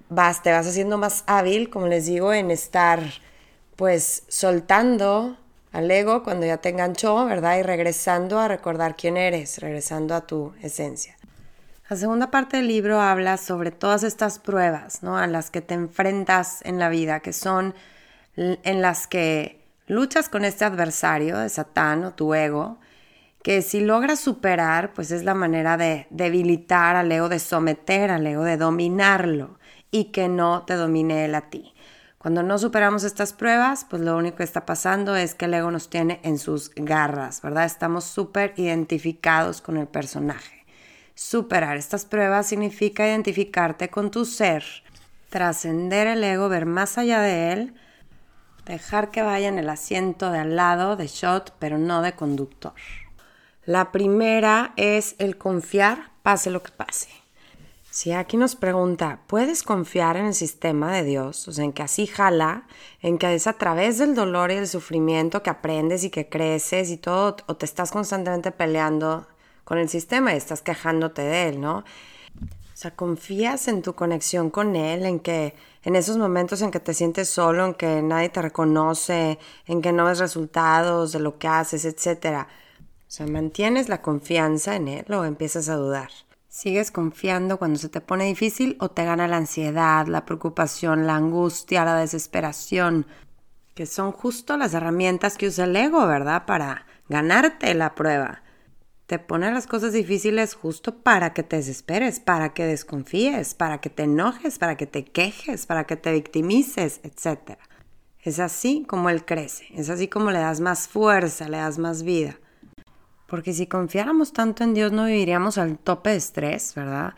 [0.10, 3.02] Vas, te vas haciendo más hábil, como les digo, en estar
[3.76, 5.38] pues soltando
[5.72, 7.58] al ego cuando ya te enganchó, ¿verdad?
[7.60, 11.16] Y regresando a recordar quién eres, regresando a tu esencia.
[11.90, 15.18] La segunda parte del libro habla sobre todas estas pruebas, ¿no?
[15.18, 17.74] A las que te enfrentas en la vida, que son
[18.36, 22.78] en las que luchas con este adversario de Satán o tu ego,
[23.44, 28.28] que si logras superar, pues es la manera de debilitar al ego, de someter al
[28.28, 29.58] ego, de dominarlo
[29.92, 31.74] y que no te domine él a ti.
[32.18, 35.72] Cuando no superamos estas pruebas, pues lo único que está pasando es que el ego
[35.72, 37.64] nos tiene en sus garras, ¿verdad?
[37.64, 40.66] Estamos súper identificados con el personaje.
[41.16, 44.66] Superar estas pruebas significa identificarte con tu ser,
[45.30, 47.74] trascender el ego, ver más allá de él,
[48.66, 52.74] dejar que vaya en el asiento de al lado de shot, pero no de conductor.
[53.66, 57.10] La primera es el confiar, pase lo que pase.
[57.92, 61.48] Si aquí nos pregunta, ¿puedes confiar en el sistema de Dios?
[61.48, 62.68] O sea, en que así jala,
[63.02, 66.92] en que es a través del dolor y el sufrimiento que aprendes y que creces
[66.92, 69.28] y todo, o te estás constantemente peleando
[69.66, 71.80] con el sistema y estás quejándote de él, ¿no?
[71.80, 76.80] O sea, confías en tu conexión con él, en que en esos momentos en que
[76.80, 81.38] te sientes solo, en que nadie te reconoce, en que no ves resultados de lo
[81.38, 82.48] que haces, etc.
[83.10, 86.12] O sea, mantienes la confianza en él o empiezas a dudar.
[86.48, 91.16] ¿Sigues confiando cuando se te pone difícil o te gana la ansiedad, la preocupación, la
[91.16, 93.08] angustia, la desesperación?
[93.74, 96.46] Que son justo las herramientas que usa el ego, ¿verdad?
[96.46, 98.44] Para ganarte la prueba
[99.10, 103.90] te pone las cosas difíciles justo para que te desesperes, para que desconfíes, para que
[103.90, 107.58] te enojes, para que te quejes, para que te victimices, etc.
[108.22, 112.04] Es así como Él crece, es así como le das más fuerza, le das más
[112.04, 112.38] vida.
[113.30, 117.14] Porque si confiáramos tanto en Dios no viviríamos al tope de estrés, ¿verdad?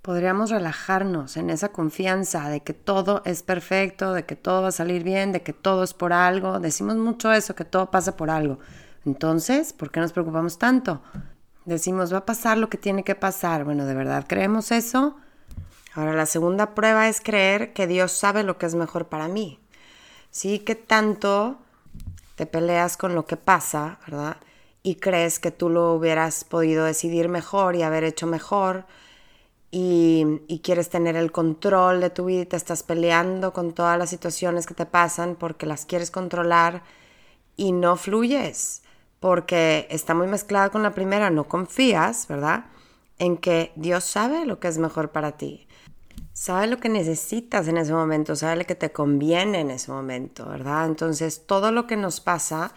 [0.00, 4.72] Podríamos relajarnos en esa confianza de que todo es perfecto, de que todo va a
[4.72, 6.60] salir bien, de que todo es por algo.
[6.60, 8.60] Decimos mucho eso, que todo pasa por algo.
[9.04, 11.02] Entonces, ¿por qué nos preocupamos tanto?
[11.64, 13.64] Decimos, va a pasar lo que tiene que pasar.
[13.64, 15.16] Bueno, ¿de verdad creemos eso?
[15.94, 19.58] Ahora, la segunda prueba es creer que Dios sabe lo que es mejor para mí.
[20.30, 21.58] Sí, que tanto
[22.36, 24.36] te peleas con lo que pasa, ¿verdad?
[24.86, 28.86] Y crees que tú lo hubieras podido decidir mejor y haber hecho mejor.
[29.72, 34.10] Y, quieres tener el control de tu vida y te estás peleando con todas las
[34.10, 36.84] situaciones que te pasan porque las quieres controlar
[37.56, 38.82] y no fluyes
[39.18, 42.66] porque está muy mezclada con la primera, no confías, ¿verdad?
[43.18, 45.66] En que Dios sabe lo que es mejor para ti.
[46.32, 50.48] Sabe lo que necesitas en ese momento, sabe lo que te conviene en ese momento,
[50.48, 50.86] ¿verdad?
[50.86, 52.72] Entonces, todo lo que nos pasa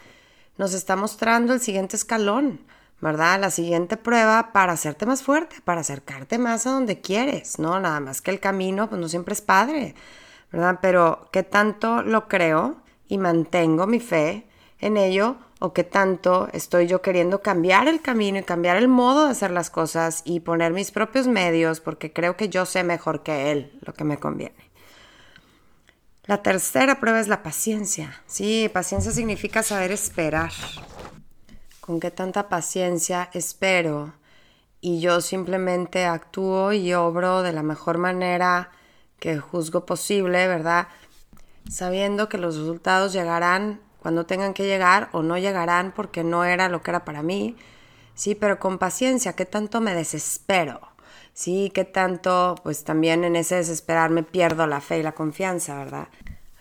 [0.59, 2.59] nos está mostrando el siguiente escalón,
[2.99, 3.39] ¿verdad?
[3.39, 7.79] La siguiente prueba para hacerte más fuerte, para acercarte más a donde quieres, ¿no?
[7.79, 9.95] Nada más que el camino, pues no siempre es padre,
[10.51, 10.79] ¿verdad?
[10.81, 12.75] Pero ¿qué tanto lo creo
[13.07, 14.47] y mantengo mi fe
[14.81, 19.25] en ello o qué tanto estoy yo queriendo cambiar el camino y cambiar el modo
[19.25, 23.23] de hacer las cosas y poner mis propios medios porque creo que yo sé mejor
[23.23, 24.68] que él lo que me conviene.
[26.29, 28.21] La tercera prueba es la paciencia.
[28.27, 30.51] Sí, paciencia significa saber esperar.
[31.79, 34.13] ¿Con qué tanta paciencia espero?
[34.79, 38.69] Y yo simplemente actúo y obro de la mejor manera
[39.19, 40.89] que juzgo posible, ¿verdad?
[41.67, 46.69] Sabiendo que los resultados llegarán cuando tengan que llegar o no llegarán porque no era
[46.69, 47.55] lo que era para mí.
[48.13, 50.79] Sí, pero con paciencia, ¿qué tanto me desespero?
[51.39, 55.77] Sí, qué tanto, pues también en ese desesperar me pierdo la fe y la confianza,
[55.77, 56.09] ¿verdad?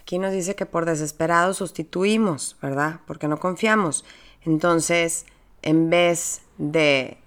[0.00, 3.00] Aquí nos dice que por desesperado sustituimos, ¿verdad?
[3.04, 4.04] Porque no confiamos.
[4.42, 5.26] Entonces,
[5.62, 7.18] en vez de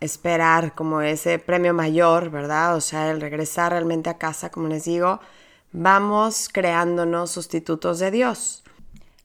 [0.00, 2.76] esperar como ese premio mayor, ¿verdad?
[2.76, 5.20] O sea, el regresar realmente a casa, como les digo,
[5.72, 8.62] vamos creándonos sustitutos de Dios.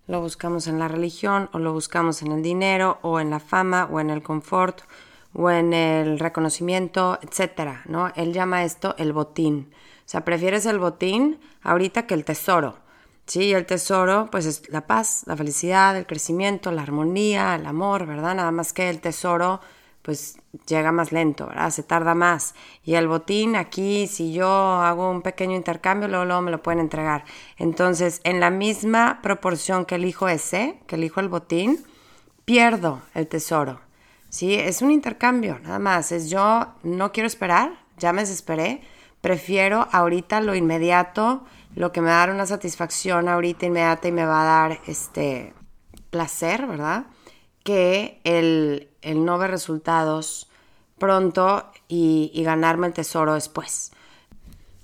[0.07, 3.89] Lo buscamos en la religión o lo buscamos en el dinero o en la fama
[3.91, 4.79] o en el confort
[5.35, 8.11] o en el reconocimiento, etcétera, ¿no?
[8.15, 9.69] Él llama esto el botín.
[9.99, 12.77] O sea, prefieres el botín ahorita que el tesoro.
[13.25, 18.05] Sí, el tesoro, pues es la paz, la felicidad, el crecimiento, la armonía, el amor,
[18.05, 18.35] ¿verdad?
[18.35, 19.61] Nada más que el tesoro
[20.05, 21.71] pues llega más lento, ¿verdad?
[21.71, 22.53] Se tarda más.
[22.83, 26.79] Y el botín aquí, si yo hago un pequeño intercambio, luego, luego me lo pueden
[26.79, 27.25] entregar.
[27.57, 31.83] Entonces, en la misma proporción que elijo ese, que elijo el botín,
[32.45, 33.84] pierdo el tesoro.
[34.35, 34.53] ¿Sí?
[34.53, 36.11] Es un intercambio, nada más.
[36.11, 38.81] Es yo no quiero esperar, ya me desesperé,
[39.21, 44.11] prefiero ahorita lo inmediato, lo que me va a dar una satisfacción ahorita inmediata y
[44.11, 45.53] me va a dar este
[46.09, 47.05] placer, ¿verdad?
[47.63, 50.49] Que el, el no ver resultados
[50.97, 53.93] pronto y, ganarme el tesoro después.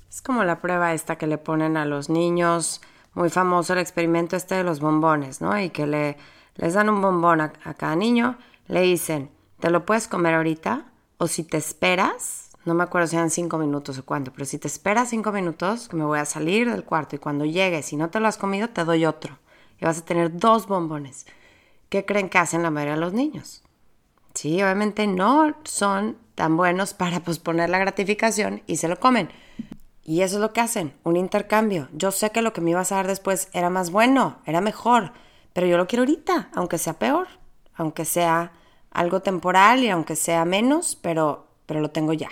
[0.10, 2.80] Es como la prueba esta que le ponen a los niños,
[3.16, 5.60] muy famoso el experimento este de los bombones, ¿no?
[5.60, 6.16] Y que le,
[6.56, 8.38] les dan un bombón a, a, cada niño,
[8.70, 9.30] le dicen,
[9.62, 10.86] ¿te lo puedes comer ahorita?
[11.18, 14.58] O si te esperas, no me acuerdo si eran cinco minutos o cuánto, pero si
[14.58, 17.96] te esperas cinco minutos, que me voy a salir del cuarto y cuando llegues, si
[17.96, 19.38] no te lo has comido, te doy otro.
[19.80, 21.26] Y vas a tener dos bombones.
[21.90, 23.64] ¿Qué creen que hacen la mayoría de los niños?
[24.34, 29.30] Sí, obviamente no son tan buenos para posponer la gratificación y se lo comen.
[30.04, 31.88] Y eso es lo que hacen, un intercambio.
[31.94, 35.14] Yo sé que lo que me ibas a dar después era más bueno, era mejor,
[35.54, 37.28] pero yo lo quiero ahorita, aunque sea peor,
[37.76, 38.54] aunque sea
[38.92, 42.30] algo temporal y aunque sea menos, pero, pero lo tengo ya.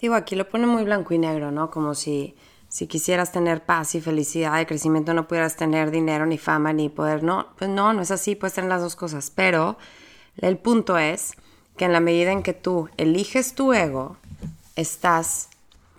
[0.00, 1.70] Digo, aquí lo pone muy blanco y negro, ¿no?
[1.70, 2.36] Como si,
[2.68, 6.88] si quisieras tener paz y felicidad y crecimiento no pudieras tener dinero, ni fama, ni
[6.88, 7.22] poder.
[7.22, 9.78] No, pues no, no es así, puedes tener las dos cosas, pero
[10.36, 11.34] el punto es
[11.76, 14.16] que en la medida en que tú eliges tu ego,
[14.76, 15.48] estás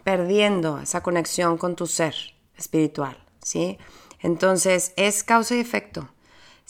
[0.03, 2.15] perdiendo esa conexión con tu ser
[2.57, 3.77] espiritual, ¿sí?
[4.21, 6.07] Entonces, es causa y efecto.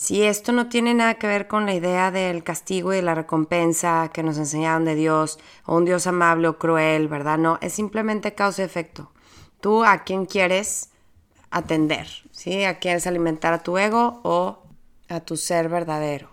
[0.00, 3.16] Si esto no tiene nada que ver con la idea del castigo y de la
[3.16, 7.36] recompensa que nos enseñaron de Dios, o un Dios amable o cruel, ¿verdad?
[7.36, 9.10] No, es simplemente causa y efecto.
[9.60, 10.90] Tú a quién quieres
[11.50, 12.62] atender, ¿sí?
[12.62, 14.62] A quieres alimentar a tu ego o
[15.08, 16.28] a tu ser verdadero.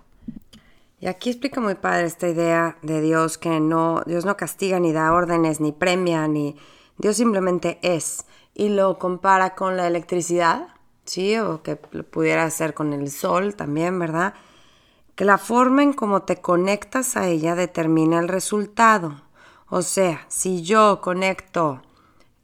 [1.00, 4.94] Y aquí explica muy padre esta idea de Dios que no, Dios no castiga ni
[4.94, 6.56] da órdenes ni premia ni
[7.00, 10.68] Dios simplemente es y lo compara con la electricidad,
[11.06, 14.34] sí, o que lo pudiera hacer con el sol también, ¿verdad?
[15.16, 19.22] Que la forma en cómo te conectas a ella determina el resultado.
[19.70, 21.82] O sea, si yo conecto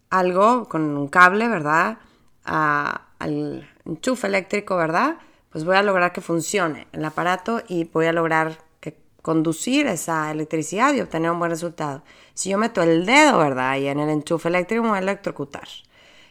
[0.10, 1.98] algo con un cable, ¿verdad?
[2.44, 5.18] al enchufe eléctrico, ¿verdad?
[5.52, 10.32] pues voy a lograr que funcione el aparato y voy a lograr que conducir esa
[10.32, 12.04] electricidad y obtener un buen resultado.
[12.34, 13.78] Si yo meto el dedo, ¿verdad?
[13.78, 15.68] Y en el enchufe eléctrico me voy a electrocutar.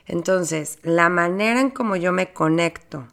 [0.06, 3.06] Entonces, la manera en cómo yo me conecto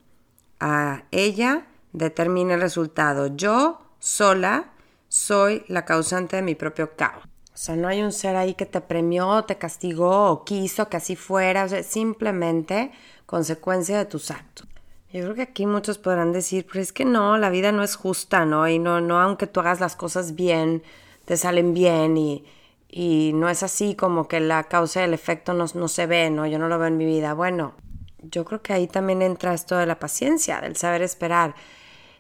[0.60, 3.36] a ella determina el resultado.
[3.36, 4.72] Yo sola
[5.10, 7.24] soy la causante de mi propio caos.
[7.24, 10.98] O sea, no hay un ser ahí que te premió, te castigó o quiso que
[10.98, 11.66] así fuera.
[11.66, 12.92] O sea, simplemente
[13.26, 14.68] consecuencia de tus actos.
[15.12, 17.96] Yo creo que aquí muchos podrán decir, pero es que no, la vida no es
[17.96, 18.68] justa, ¿no?
[18.68, 20.84] Y no, no aunque tú hagas las cosas bien,
[21.26, 22.46] te salen bien y,
[22.90, 26.30] y no es así como que la causa y el efecto no, no se ve,
[26.30, 26.46] ¿no?
[26.46, 27.34] Yo no lo veo en mi vida.
[27.34, 27.74] Bueno,
[28.22, 31.56] yo creo que ahí también entra esto de la paciencia, del saber esperar.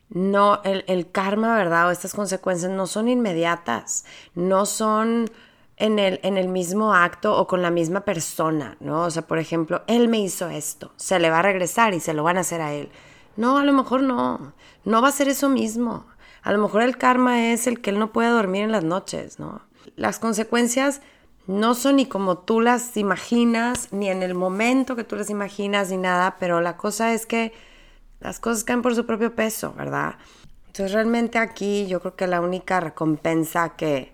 [0.09, 1.87] No, el, el karma, ¿verdad?
[1.87, 4.05] O estas consecuencias no son inmediatas,
[4.35, 5.29] no son
[5.77, 9.03] en el, en el mismo acto o con la misma persona, ¿no?
[9.03, 12.13] O sea, por ejemplo, él me hizo esto, se le va a regresar y se
[12.13, 12.89] lo van a hacer a él.
[13.35, 14.53] No, a lo mejor no,
[14.85, 16.05] no va a ser eso mismo.
[16.41, 19.39] A lo mejor el karma es el que él no puede dormir en las noches,
[19.39, 19.61] ¿no?
[19.97, 21.01] Las consecuencias
[21.47, 25.89] no son ni como tú las imaginas, ni en el momento que tú las imaginas,
[25.89, 27.51] ni nada, pero la cosa es que
[28.19, 30.15] las cosas caen por su propio peso, ¿verdad?
[30.67, 34.13] Entonces realmente aquí yo creo que la única recompensa que,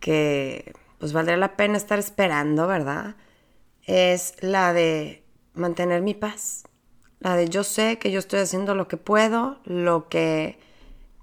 [0.00, 3.16] que pues valdría la pena estar esperando, ¿verdad?
[3.82, 5.24] Es la de
[5.54, 6.64] mantener mi paz.
[7.20, 10.58] La de yo sé que yo estoy haciendo lo que puedo, lo que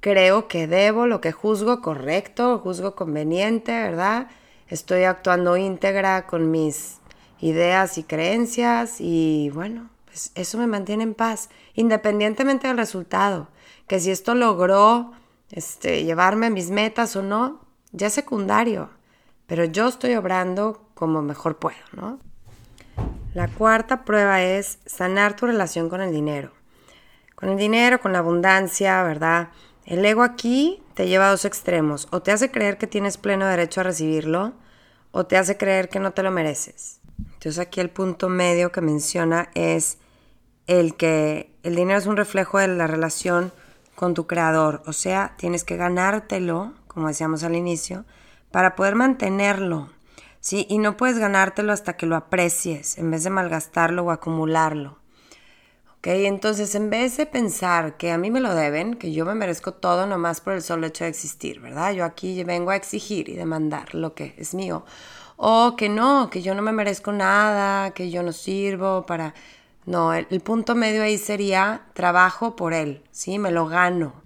[0.02, 4.28] creo que debo, lo que juzgo correcto, juzgo conveniente, ¿verdad?
[4.68, 6.99] Estoy actuando íntegra con mis
[7.39, 13.47] ideas y creencias y bueno, pues eso me mantiene en paz, independientemente del resultado
[13.91, 15.12] que si esto logró
[15.49, 17.60] este, llevarme a mis metas o no,
[17.91, 18.89] ya es secundario,
[19.47, 22.18] pero yo estoy obrando como mejor puedo, ¿no?
[23.34, 26.52] La cuarta prueba es sanar tu relación con el dinero.
[27.36, 29.49] Con el dinero, con la abundancia, ¿verdad?
[29.86, 32.07] El ego aquí te lleva a dos extremos.
[32.11, 34.53] O te hace creer que tienes pleno derecho a recibirlo,
[35.11, 36.99] o te hace creer que no te lo mereces.
[37.17, 39.97] Entonces aquí el punto medio que menciona es
[40.67, 43.51] el que el dinero es un reflejo de la relación
[43.95, 44.82] con tu creador.
[44.86, 48.05] O sea, tienes que ganártelo, como decíamos al inicio,
[48.51, 49.89] para poder mantenerlo.
[50.39, 50.65] ¿sí?
[50.69, 55.01] Y no puedes ganártelo hasta que lo aprecies, en vez de malgastarlo o acumularlo.
[56.02, 56.08] ¿Ok?
[56.08, 59.72] Entonces, en vez de pensar que a mí me lo deben, que yo me merezco
[59.72, 61.93] todo nomás por el solo hecho de existir, ¿verdad?
[61.93, 64.84] Yo aquí vengo a exigir y demandar lo que es mío.
[65.38, 69.36] O que no, que yo no me merezco nada, que yo no sirvo para
[69.86, 73.38] no, el, punto medio ahí sería trabajo por él, ¿sí?
[73.38, 74.24] Me lo gano.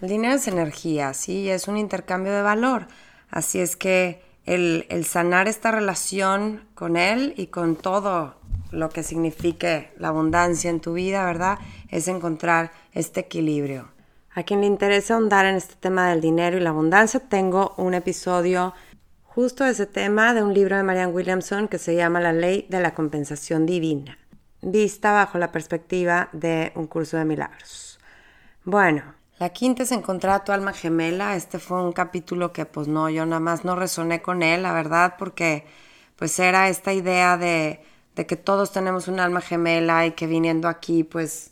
[0.00, 1.50] El dinero es energía, ¿sí?
[1.50, 2.86] Es un intercambio de valor.
[3.30, 8.36] Así es que el, el sanar esta relación con él y con todo
[8.74, 11.58] lo que signifique la abundancia en tu vida, ¿verdad?
[11.88, 13.88] Es encontrar este equilibrio.
[14.34, 17.94] A quien le interesa ahondar en este tema del dinero y la abundancia, tengo un
[17.94, 18.74] episodio
[19.22, 22.66] justo de ese tema de un libro de Marianne Williamson que se llama La ley
[22.68, 24.18] de la compensación divina
[24.64, 27.98] vista bajo la perspectiva de un curso de milagros.
[28.64, 29.02] Bueno,
[29.38, 31.36] la quinta es encontrar a tu alma gemela.
[31.36, 34.72] Este fue un capítulo que pues no, yo nada más no resoné con él, la
[34.72, 35.66] verdad, porque
[36.16, 37.84] pues era esta idea de,
[38.14, 41.50] de que todos tenemos un alma gemela y que viniendo aquí pues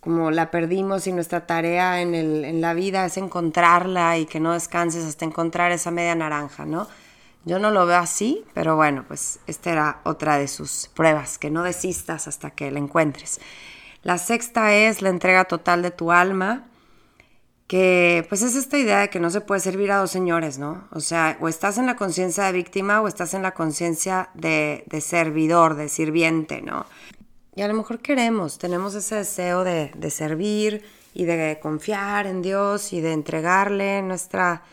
[0.00, 4.40] como la perdimos y nuestra tarea en, el, en la vida es encontrarla y que
[4.40, 6.88] no descanses hasta encontrar esa media naranja, ¿no?
[7.44, 11.50] Yo no lo veo así, pero bueno, pues esta era otra de sus pruebas, que
[11.50, 13.40] no desistas hasta que la encuentres.
[14.02, 16.66] La sexta es la entrega total de tu alma,
[17.72, 20.86] que pues es esta idea de que no se puede servir a dos señores, ¿no?
[20.90, 24.84] O sea, o estás en la conciencia de víctima o estás en la conciencia de,
[25.00, 26.84] servidor, de sirviente, ¿no?
[27.56, 32.42] Y a lo mejor queremos, tenemos ese deseo de, de servir y de confiar en
[32.42, 34.64] Dios y de entregarle nuestra,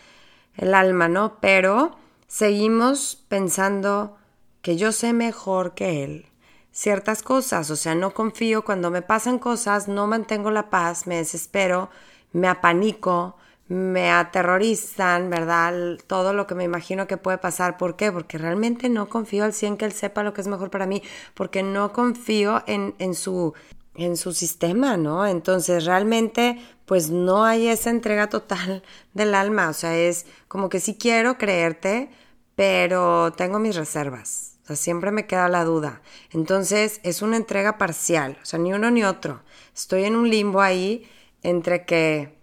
[0.57, 1.37] el alma, ¿no?
[1.39, 1.95] Pero
[2.27, 4.17] seguimos pensando
[4.61, 6.25] que yo sé mejor que él
[6.73, 11.15] ciertas cosas, o sea, no confío cuando me pasan cosas, no mantengo la paz, me
[11.15, 11.89] desespero,
[12.31, 13.35] me apanico,
[13.69, 15.99] me aterrorizan, ¿verdad?
[16.07, 17.77] Todo lo que me imagino que puede pasar.
[17.77, 18.11] ¿Por qué?
[18.11, 21.03] Porque realmente no confío al 100 que él sepa lo que es mejor para mí,
[21.35, 23.53] porque no confío en, en, su,
[23.93, 25.27] en su sistema, ¿no?
[25.27, 30.79] Entonces, realmente, pues no hay esa entrega total del alma, o sea, es como que
[30.79, 32.09] sí quiero creerte,
[32.55, 34.57] pero tengo mis reservas.
[34.63, 36.01] O sea, siempre me queda la duda.
[36.31, 39.41] Entonces, es una entrega parcial, o sea, ni uno ni otro.
[39.75, 41.07] Estoy en un limbo ahí
[41.43, 42.39] entre que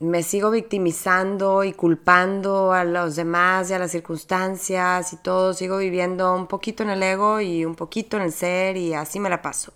[0.00, 5.78] me sigo victimizando y culpando a los demás y a las circunstancias y todo, sigo
[5.78, 9.30] viviendo un poquito en el ego y un poquito en el ser y así me
[9.30, 9.72] la paso.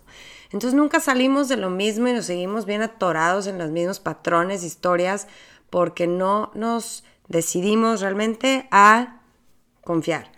[0.51, 4.63] Entonces nunca salimos de lo mismo y nos seguimos bien atorados en los mismos patrones,
[4.63, 5.27] historias,
[5.69, 9.21] porque no nos decidimos realmente a
[9.83, 10.31] confiar.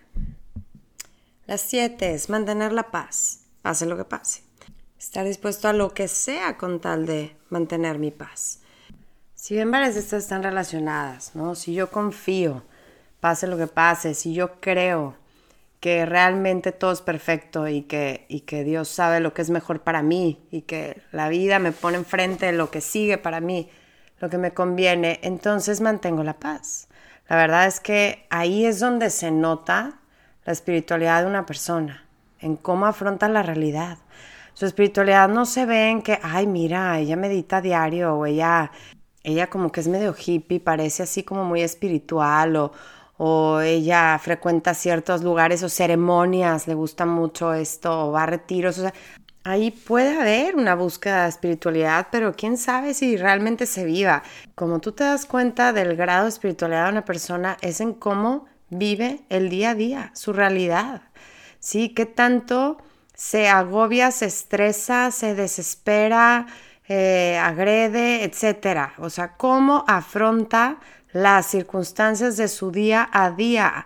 [1.47, 4.43] Las siete es mantener la paz, pase lo que pase.
[5.01, 8.59] Estar dispuesto a lo que sea con tal de mantener mi paz.
[9.33, 11.55] Si bien varias de estas están relacionadas, ¿no?
[11.55, 12.61] Si yo confío,
[13.19, 15.15] pase lo que pase, si yo creo
[15.79, 19.81] que realmente todo es perfecto y que, y que Dios sabe lo que es mejor
[19.81, 23.71] para mí y que la vida me pone enfrente lo que sigue para mí,
[24.19, 26.89] lo que me conviene, entonces mantengo la paz.
[27.27, 29.99] La verdad es que ahí es donde se nota
[30.45, 32.05] la espiritualidad de una persona,
[32.39, 33.97] en cómo afronta la realidad.
[34.53, 38.71] Su espiritualidad no se ve en que, ay, mira, ella medita diario o ella,
[39.23, 42.71] ella como que es medio hippie, parece así como muy espiritual o,
[43.17, 48.77] o ella frecuenta ciertos lugares o ceremonias, le gusta mucho esto, o va a retiros.
[48.77, 48.93] O sea,
[49.43, 54.21] Ahí puede haber una búsqueda de espiritualidad, pero quién sabe si realmente se viva.
[54.53, 58.45] Como tú te das cuenta del grado de espiritualidad de una persona es en cómo
[58.69, 61.01] vive el día a día, su realidad.
[61.59, 61.89] ¿Sí?
[61.89, 62.77] ¿Qué tanto
[63.21, 66.47] se agobia, se estresa, se desespera,
[66.87, 68.95] eh, agrede, etcétera.
[68.97, 70.79] O sea, cómo afronta
[71.13, 73.85] las circunstancias de su día a día,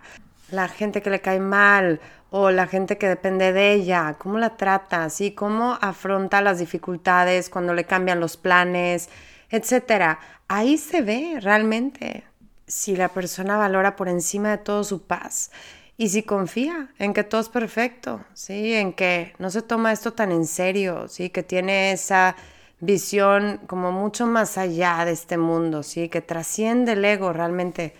[0.50, 4.56] la gente que le cae mal o la gente que depende de ella, cómo la
[4.56, 5.32] trata, ¿sí?
[5.32, 9.10] cómo afronta las dificultades cuando le cambian los planes,
[9.50, 10.18] etcétera.
[10.48, 12.24] Ahí se ve realmente
[12.66, 15.50] si la persona valora por encima de todo su paz
[15.98, 18.74] y si confía en que todo es perfecto, ¿sí?
[18.74, 21.30] En que no se toma esto tan en serio, ¿sí?
[21.30, 22.36] Que tiene esa
[22.80, 26.08] visión como mucho más allá de este mundo, ¿sí?
[26.08, 27.94] Que trasciende el ego realmente.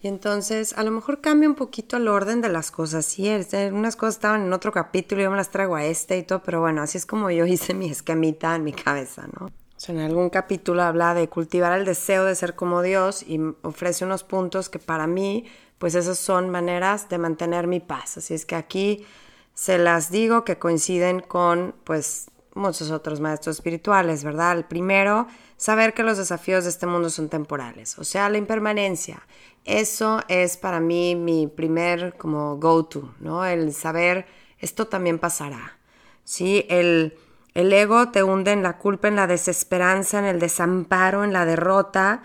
[0.00, 3.28] Y entonces a lo mejor cambia un poquito el orden de las cosas, sí,
[3.72, 6.60] unas cosas estaban en otro capítulo yo me las traigo a este y todo, pero
[6.60, 9.50] bueno, así es como yo hice mi esquemita en mi cabeza, ¿no?
[9.88, 14.24] en algún capítulo habla de cultivar el deseo de ser como Dios y ofrece unos
[14.24, 15.44] puntos que para mí,
[15.78, 18.18] pues esas son maneras de mantener mi paz.
[18.18, 19.06] Así es que aquí
[19.54, 24.56] se las digo que coinciden con, pues, muchos otros maestros espirituales, ¿verdad?
[24.56, 29.26] El primero, saber que los desafíos de este mundo son temporales, o sea, la impermanencia.
[29.64, 33.44] Eso es para mí mi primer como go-to, ¿no?
[33.44, 34.26] El saber
[34.58, 35.78] esto también pasará.
[36.24, 37.18] Sí, el
[37.56, 41.46] el ego te hunde en la culpa, en la desesperanza, en el desamparo, en la
[41.46, 42.22] derrota,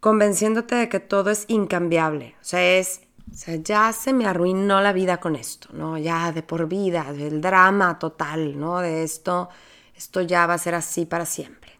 [0.00, 2.36] convenciéndote de que todo es incambiable.
[2.40, 5.98] O sea, es, o sea, ya se me arruinó la vida con esto, ¿no?
[5.98, 8.80] Ya de por vida, del drama total, ¿no?
[8.80, 9.48] De esto,
[9.94, 11.72] esto ya va a ser así para siempre.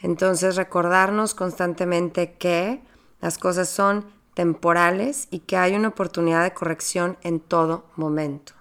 [0.00, 2.80] Entonces, recordarnos constantemente que
[3.20, 8.52] las cosas son temporales y que hay una oportunidad de corrección en todo momento.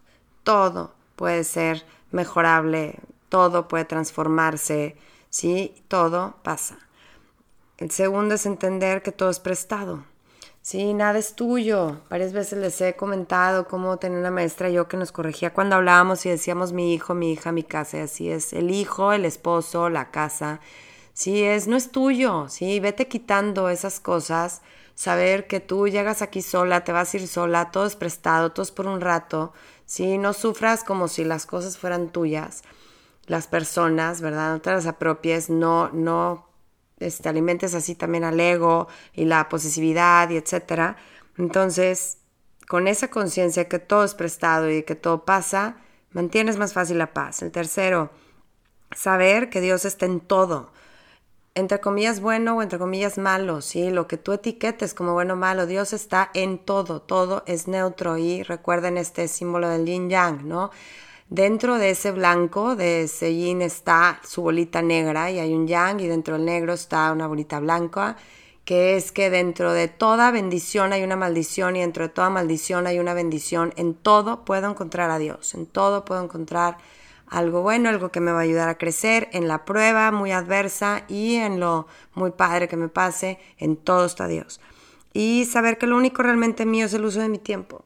[0.43, 2.99] Todo puede ser mejorable
[3.29, 4.95] todo puede transformarse,
[5.29, 5.75] ¿sí?
[5.87, 6.77] Todo pasa.
[7.77, 10.03] El segundo es entender que todo es prestado.
[10.63, 12.01] Sí, nada es tuyo.
[12.09, 16.25] Varias veces les he comentado cómo tenía una maestra yo que nos corregía cuando hablábamos
[16.25, 18.51] y decíamos mi hijo, mi hija, mi casa, y así es.
[18.51, 20.59] El hijo, el esposo, la casa.
[21.13, 22.49] Sí, es, no es tuyo.
[22.49, 24.63] Sí, vete quitando esas cosas.
[24.95, 28.63] Saber que tú llegas aquí sola, te vas a ir sola, todo es prestado, todo
[28.63, 29.53] es por un rato.
[29.85, 32.63] Sí, no sufras como si las cosas fueran tuyas
[33.27, 34.53] las personas, ¿verdad?
[34.53, 36.46] No te las apropies, no, no
[36.99, 40.97] este, alimentes así también al ego y la posesividad y etcétera.
[41.37, 42.17] Entonces,
[42.67, 45.77] con esa conciencia que todo es prestado y que todo pasa,
[46.11, 47.41] mantienes más fácil la paz.
[47.41, 48.11] El tercero,
[48.95, 50.71] saber que Dios está en todo,
[51.55, 53.89] entre comillas bueno o entre comillas malo, ¿sí?
[53.89, 58.17] Lo que tú etiquetes como bueno o malo, Dios está en todo, todo es neutro
[58.17, 60.69] y recuerden este símbolo del yin yang, ¿no?
[61.29, 66.07] Dentro de ese blanco, de ese está su bolita negra y hay un yang y
[66.07, 68.15] dentro del negro está una bolita blanca,
[68.63, 72.87] que es que dentro de toda bendición hay una maldición y dentro de toda maldición
[72.87, 73.73] hay una bendición.
[73.75, 76.77] En todo puedo encontrar a Dios, en todo puedo encontrar
[77.27, 81.03] algo bueno, algo que me va a ayudar a crecer, en la prueba muy adversa
[81.09, 84.61] y en lo muy padre que me pase, en todo está Dios.
[85.11, 87.83] Y saber que lo único realmente mío es el uso de mi tiempo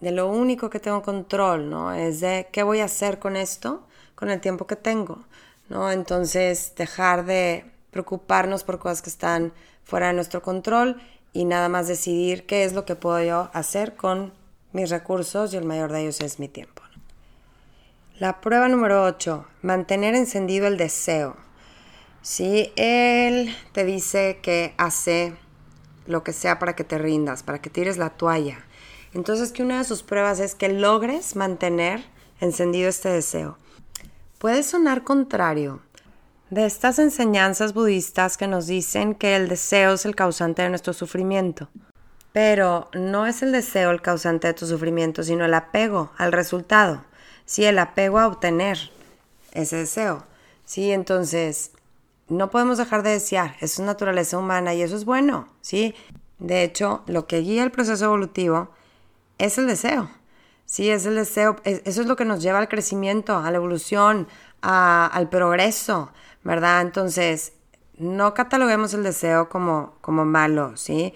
[0.00, 1.92] de lo único que tengo control, ¿no?
[1.92, 5.24] Es de qué voy a hacer con esto, con el tiempo que tengo,
[5.68, 5.90] ¿no?
[5.90, 9.52] Entonces, dejar de preocuparnos por cosas que están
[9.84, 11.00] fuera de nuestro control
[11.32, 14.32] y nada más decidir qué es lo que puedo yo hacer con
[14.72, 16.82] mis recursos y el mayor de ellos es mi tiempo.
[18.18, 21.36] La prueba número 8, mantener encendido el deseo.
[22.22, 25.34] Si él te dice que hace
[26.06, 28.58] lo que sea para que te rindas, para que tires la toalla,
[29.14, 32.02] entonces que una de sus pruebas es que logres mantener
[32.40, 33.58] encendido este deseo.
[34.38, 35.80] Puede sonar contrario
[36.50, 40.92] de estas enseñanzas budistas que nos dicen que el deseo es el causante de nuestro
[40.92, 41.68] sufrimiento.
[42.32, 47.04] Pero no es el deseo el causante de tu sufrimiento, sino el apego al resultado.
[47.44, 48.78] Sí, el apego a obtener
[49.52, 50.24] ese deseo.
[50.64, 51.72] Sí, entonces
[52.28, 53.56] no podemos dejar de desear.
[53.60, 55.48] Eso es naturaleza humana y eso es bueno.
[55.60, 55.94] Sí,
[56.38, 58.70] de hecho, lo que guía el proceso evolutivo
[59.40, 60.10] es el deseo.
[60.66, 61.56] Sí, es el deseo.
[61.64, 64.28] Eso es lo que nos lleva al crecimiento, a la evolución,
[64.60, 66.12] al progreso,
[66.44, 66.82] ¿verdad?
[66.82, 67.54] Entonces,
[67.96, 71.14] no cataloguemos el deseo como, como malo, ¿sí?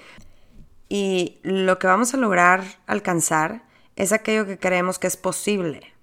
[0.88, 3.62] Y lo que vamos a lograr alcanzar
[3.96, 5.94] es aquello que creemos que es posible,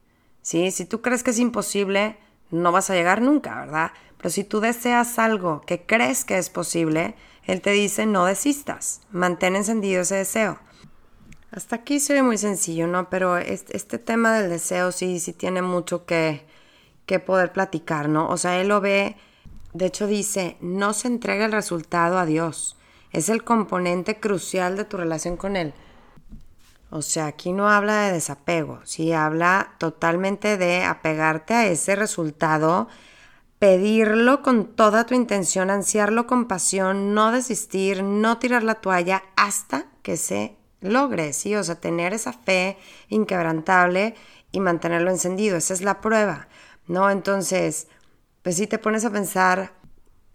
[0.42, 0.72] ¿sí?
[0.72, 2.18] Si tú crees que es imposible,
[2.52, 3.92] no vas a llegar nunca, ¿verdad?
[4.18, 7.16] Pero si tú deseas algo que crees que es posible,
[7.46, 10.60] Él te dice no desistas, mantén encendido ese deseo.
[11.52, 13.10] Hasta aquí se ve muy sencillo, ¿no?
[13.10, 16.45] Pero este, tema del deseo sí, sí tiene mucho que,
[17.06, 18.30] que poder platicar, ¿no?
[18.30, 19.18] O sea, él lo ve,
[19.74, 22.78] de hecho dice, no se entrega el resultado a Dios,
[23.12, 25.74] es el componente crucial de tu relación con Él.
[26.89, 32.88] O sea, aquí no habla de desapego, sí habla totalmente de apegarte a ese resultado
[33.60, 39.86] pedirlo con toda tu intención, ansiarlo con pasión, no desistir, no tirar la toalla hasta
[40.02, 41.56] que se logre, ¿sí?
[41.56, 42.78] O sea, tener esa fe
[43.10, 44.16] inquebrantable
[44.52, 46.48] y mantenerlo encendido, esa es la prueba,
[46.88, 47.10] ¿no?
[47.10, 47.88] Entonces,
[48.42, 49.74] pues si te pones a pensar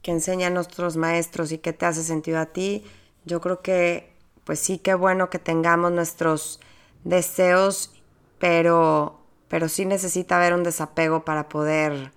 [0.02, 2.84] que enseñan nuestros maestros y qué te hace sentido a ti,
[3.24, 6.60] yo creo que, pues sí, qué bueno que tengamos nuestros
[7.04, 7.92] deseos,
[8.38, 12.12] pero, pero sí necesita haber un desapego para poder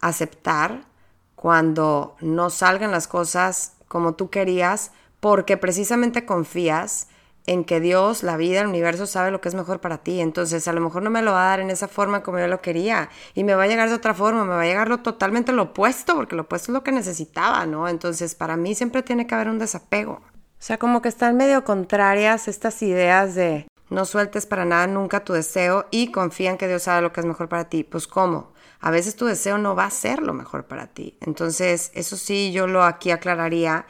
[0.00, 0.84] aceptar
[1.36, 4.90] cuando no salgan las cosas como tú querías,
[5.20, 7.08] porque precisamente confías
[7.46, 10.20] en que Dios, la vida, el universo sabe lo que es mejor para ti.
[10.20, 12.46] Entonces, a lo mejor no me lo va a dar en esa forma como yo
[12.46, 14.98] lo quería y me va a llegar de otra forma, me va a llegar lo
[14.98, 17.88] totalmente lo opuesto, porque lo opuesto es lo que necesitaba, ¿no?
[17.88, 20.12] Entonces, para mí siempre tiene que haber un desapego.
[20.12, 25.24] O sea, como que están medio contrarias estas ideas de no sueltes para nada nunca
[25.24, 27.82] tu deseo y confía en que Dios sabe lo que es mejor para ti.
[27.82, 28.52] Pues, ¿cómo?
[28.80, 31.18] A veces tu deseo no va a ser lo mejor para ti.
[31.20, 33.86] Entonces, eso sí, yo lo aquí aclararía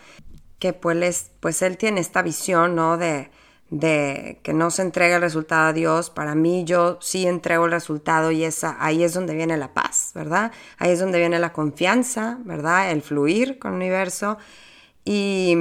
[0.58, 2.96] que pues, pues él tiene esta visión, ¿no?
[2.96, 3.30] De
[3.72, 7.72] de que no se entrega el resultado a Dios, para mí yo sí entrego el
[7.72, 10.52] resultado y esa, ahí es donde viene la paz, ¿verdad?
[10.76, 12.90] Ahí es donde viene la confianza, ¿verdad?
[12.90, 14.36] El fluir con el universo.
[15.06, 15.56] Y,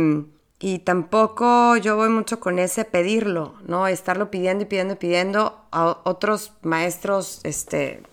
[0.59, 3.87] y tampoco yo voy mucho con ese pedirlo, ¿no?
[3.87, 8.03] Estarlo pidiendo y pidiendo y pidiendo a otros maestros, este,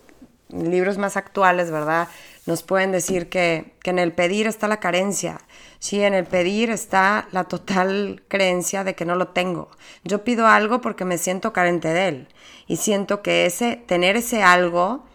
[0.49, 2.07] libros más actuales, ¿verdad?
[2.45, 5.39] Nos pueden decir que, que en el pedir está la carencia
[5.79, 9.69] Sí, en el pedir está la total creencia de que no lo tengo.
[10.03, 12.27] Yo pido algo porque me siento carente de él
[12.67, 15.05] y siento que ese tener ese algo,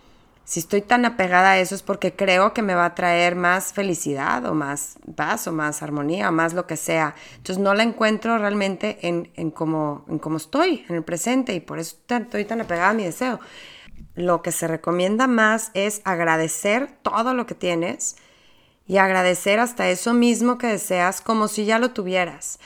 [0.46, 3.74] si estoy tan apegada a eso es porque creo que me va a traer más
[3.74, 7.14] felicidad o más paz o más armonía o más lo que sea.
[7.36, 11.60] Entonces no la encuentro realmente en, en cómo en cómo estoy, en el presente y
[11.60, 13.38] por eso estoy tan apegada a mi deseo.
[14.14, 18.16] Lo que se recomienda más es agradecer todo lo que tienes
[18.86, 22.58] y agradecer hasta eso mismo que deseas como si ya lo tuvieras.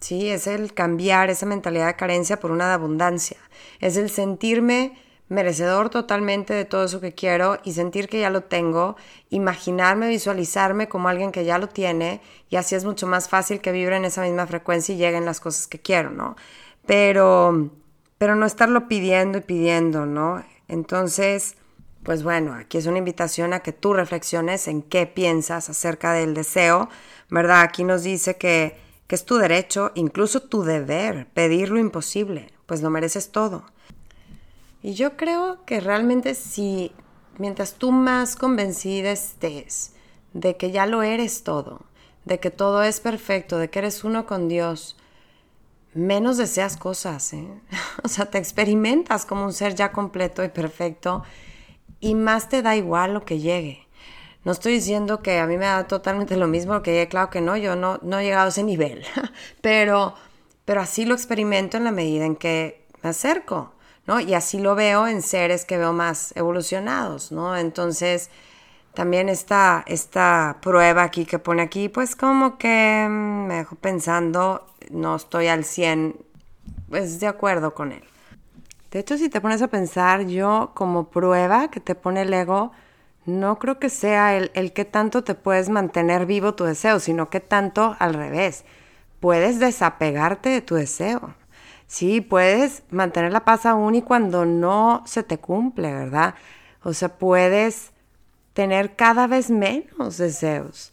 [0.00, 3.38] Sí, es el cambiar esa mentalidad de carencia por una de abundancia.
[3.80, 4.92] Es el sentirme
[5.28, 8.96] merecedor totalmente de todo eso que quiero y sentir que ya lo tengo,
[9.30, 13.72] imaginarme, visualizarme como alguien que ya lo tiene y así es mucho más fácil que
[13.72, 16.36] vibre en esa misma frecuencia y lleguen las cosas que quiero, ¿no?
[16.86, 17.70] Pero,
[18.18, 20.44] pero no estarlo pidiendo y pidiendo, ¿no?
[20.68, 21.56] Entonces,
[22.02, 26.34] pues bueno, aquí es una invitación a que tú reflexiones en qué piensas acerca del
[26.34, 26.88] deseo,
[27.30, 27.62] ¿verdad?
[27.62, 32.82] Aquí nos dice que, que es tu derecho, incluso tu deber, pedir lo imposible, pues
[32.82, 33.64] lo mereces todo.
[34.82, 36.92] Y yo creo que realmente si,
[37.38, 39.92] mientras tú más convencida estés
[40.32, 41.80] de que ya lo eres todo,
[42.24, 44.96] de que todo es perfecto, de que eres uno con Dios,
[45.96, 47.48] menos deseas cosas, ¿eh?
[48.04, 51.24] O sea, te experimentas como un ser ya completo y perfecto
[52.00, 53.86] y más te da igual lo que llegue.
[54.44, 57.40] No estoy diciendo que a mí me da totalmente lo mismo que llegue, claro que
[57.40, 59.04] no, yo no, no he llegado a ese nivel,
[59.60, 60.14] pero,
[60.64, 63.72] pero así lo experimento en la medida en que me acerco,
[64.06, 64.20] ¿no?
[64.20, 67.56] Y así lo veo en seres que veo más evolucionados, ¿no?
[67.56, 68.30] Entonces,
[68.96, 75.14] también esta, esta prueba aquí que pone aquí, pues como que me dejo pensando, no
[75.14, 76.16] estoy al 100,
[76.88, 78.02] pues de acuerdo con él.
[78.90, 82.72] De hecho, si te pones a pensar, yo como prueba que te pone el ego,
[83.26, 87.28] no creo que sea el, el que tanto te puedes mantener vivo tu deseo, sino
[87.28, 88.64] que tanto al revés.
[89.20, 91.34] Puedes desapegarte de tu deseo.
[91.86, 96.34] Sí, puedes mantener la paz aún y cuando no se te cumple, ¿verdad?
[96.82, 97.92] O sea, puedes
[98.56, 100.90] tener cada vez menos deseos.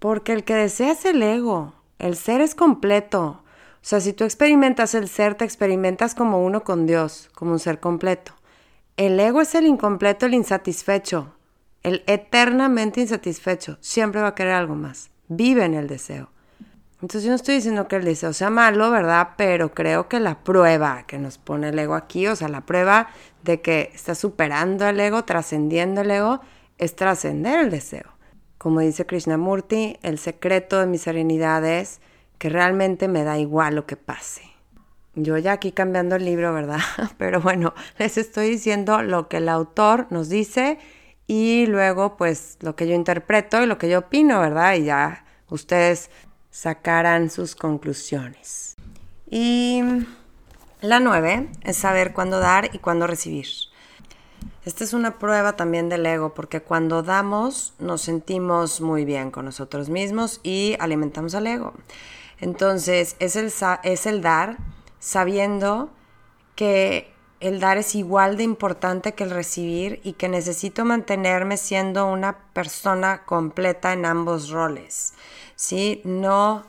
[0.00, 1.74] Porque el que desea es el ego.
[2.00, 3.24] El ser es completo.
[3.24, 7.60] O sea, si tú experimentas el ser, te experimentas como uno con Dios, como un
[7.60, 8.32] ser completo.
[8.96, 11.34] El ego es el incompleto, el insatisfecho,
[11.84, 13.78] el eternamente insatisfecho.
[13.80, 15.10] Siempre va a querer algo más.
[15.28, 16.30] Vive en el deseo.
[17.00, 19.34] Entonces yo no estoy diciendo que el deseo sea malo, ¿verdad?
[19.36, 23.08] Pero creo que la prueba que nos pone el ego aquí, o sea, la prueba
[23.44, 26.40] de que está superando el ego, trascendiendo el ego,
[26.78, 28.16] es trascender el deseo.
[28.58, 32.00] Como dice Krishnamurti, el secreto de mi serenidad es
[32.38, 34.42] que realmente me da igual lo que pase.
[35.14, 36.80] Yo ya aquí cambiando el libro, ¿verdad?
[37.18, 40.78] Pero bueno, les estoy diciendo lo que el autor nos dice
[41.26, 44.74] y luego pues lo que yo interpreto y lo que yo opino, ¿verdad?
[44.74, 46.10] Y ya ustedes
[46.50, 48.76] sacarán sus conclusiones.
[49.28, 49.82] Y
[50.80, 53.46] la nueve es saber cuándo dar y cuándo recibir.
[54.66, 59.44] Esta es una prueba también del ego, porque cuando damos nos sentimos muy bien con
[59.44, 61.72] nosotros mismos y alimentamos al ego.
[62.40, 63.52] Entonces, es el,
[63.84, 64.56] es el dar
[64.98, 65.88] sabiendo
[66.56, 72.06] que el dar es igual de importante que el recibir y que necesito mantenerme siendo
[72.06, 75.14] una persona completa en ambos roles.
[75.54, 76.00] ¿Sí?
[76.02, 76.64] No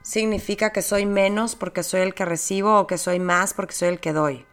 [0.00, 3.88] significa que soy menos porque soy el que recibo o que soy más porque soy
[3.90, 4.46] el que doy.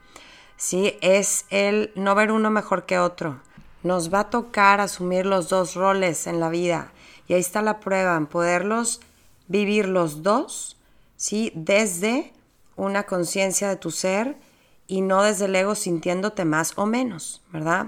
[0.60, 0.97] ¿Sí?
[0.99, 3.39] Es el no ver uno mejor que otro.
[3.82, 6.91] Nos va a tocar asumir los dos roles en la vida
[7.30, 8.99] y ahí está la prueba, en poderlos
[9.47, 10.76] vivir los dos,
[11.16, 11.53] ¿sí?
[11.55, 12.34] Desde
[12.76, 14.36] una conciencia de tu ser
[14.86, 17.88] y no desde el ego sintiéndote más o menos, ¿verdad?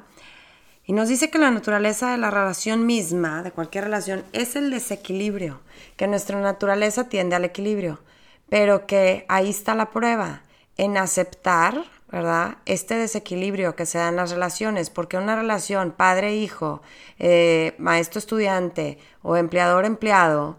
[0.85, 4.71] Y nos dice que la naturaleza de la relación misma, de cualquier relación, es el
[4.71, 5.59] desequilibrio,
[5.97, 7.99] que nuestra naturaleza tiende al equilibrio,
[8.47, 10.43] pero que ahí está la prueba,
[10.77, 12.57] en aceptar, ¿verdad?
[12.65, 16.81] Este desequilibrio que se da en las relaciones, porque una relación padre-hijo,
[17.19, 20.57] eh, maestro-estudiante o empleador-empleado,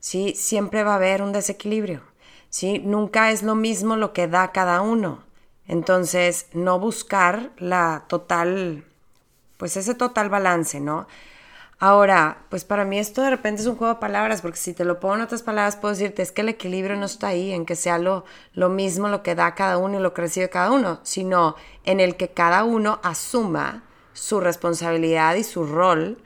[0.00, 0.34] ¿sí?
[0.34, 2.00] Siempre va a haber un desequilibrio,
[2.48, 2.78] ¿sí?
[2.78, 5.22] Nunca es lo mismo lo que da cada uno.
[5.66, 8.84] Entonces, no buscar la total,
[9.58, 11.06] pues ese total balance, ¿no?
[11.86, 14.86] Ahora, pues para mí esto de repente es un juego de palabras, porque si te
[14.86, 17.66] lo pongo en otras palabras, puedo decirte, es que el equilibrio no está ahí, en
[17.66, 18.24] que sea lo,
[18.54, 22.00] lo mismo lo que da cada uno y lo que recibe cada uno, sino en
[22.00, 26.16] el que cada uno asuma su responsabilidad y su rol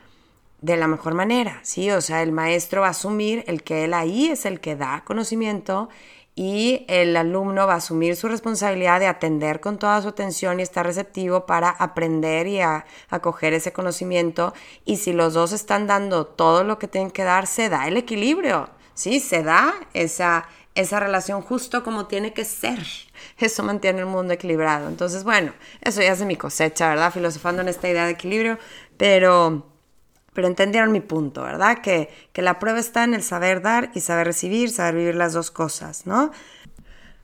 [0.61, 1.91] de la mejor manera, ¿sí?
[1.91, 5.03] O sea, el maestro va a asumir el que él ahí es el que da
[5.03, 5.89] conocimiento
[6.35, 10.63] y el alumno va a asumir su responsabilidad de atender con toda su atención y
[10.63, 14.53] estar receptivo para aprender y a, acoger ese conocimiento.
[14.85, 17.97] Y si los dos están dando todo lo que tienen que dar, se da el
[17.97, 19.19] equilibrio, ¿sí?
[19.19, 22.79] Se da esa, esa relación justo como tiene que ser.
[23.37, 24.87] Eso mantiene el mundo equilibrado.
[24.87, 27.11] Entonces, bueno, eso ya es mi cosecha, ¿verdad?
[27.11, 28.57] Filosofando en esta idea de equilibrio,
[28.97, 29.68] pero
[30.33, 31.79] pero entendieron mi punto, ¿verdad?
[31.79, 35.33] Que, que la prueba está en el saber dar y saber recibir, saber vivir las
[35.33, 36.31] dos cosas, ¿no?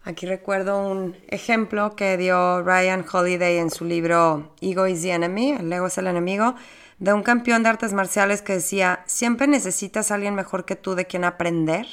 [0.04, 5.54] Aquí recuerdo un ejemplo que dio Ryan Holiday en su libro Ego is the Enemy,
[5.54, 6.54] el ego es el enemigo,
[7.00, 10.94] de un campeón de artes marciales que decía, siempre necesitas a alguien mejor que tú
[10.94, 11.88] de quien aprender,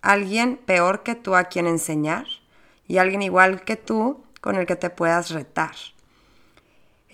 [0.00, 2.26] alguien peor que tú a quien enseñar
[2.88, 5.76] y alguien igual que tú con el que te puedas retar.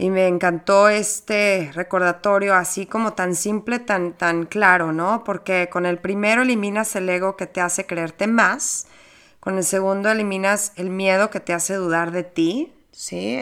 [0.01, 5.25] Y me encantó este recordatorio así como tan simple, tan, tan claro, ¿no?
[5.25, 8.87] Porque con el primero eliminas el ego que te hace creerte más,
[9.41, 13.41] con el segundo eliminas el miedo que te hace dudar de ti, ¿sí?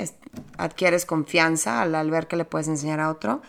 [0.57, 3.42] Adquieres confianza al, ver que le puedes enseñar a otro.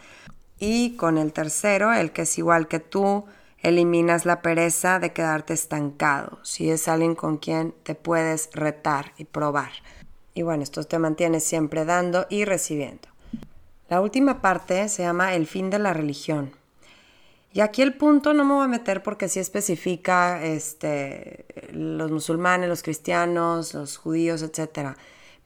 [0.59, 3.25] Y con el tercero, el que es igual que tú,
[3.59, 9.23] eliminas la pereza de quedarte estancado, si es alguien con quien te puedes retar y
[9.23, 9.71] probar.
[10.37, 13.07] Y bueno, esto te mantiene siempre dando y recibiendo.
[13.89, 16.51] La última parte se llama el fin de la religión.
[17.53, 22.69] Y aquí el punto no me voy a meter porque sí especifica este, los musulmanes,
[22.69, 24.95] los cristianos, los judíos, etc.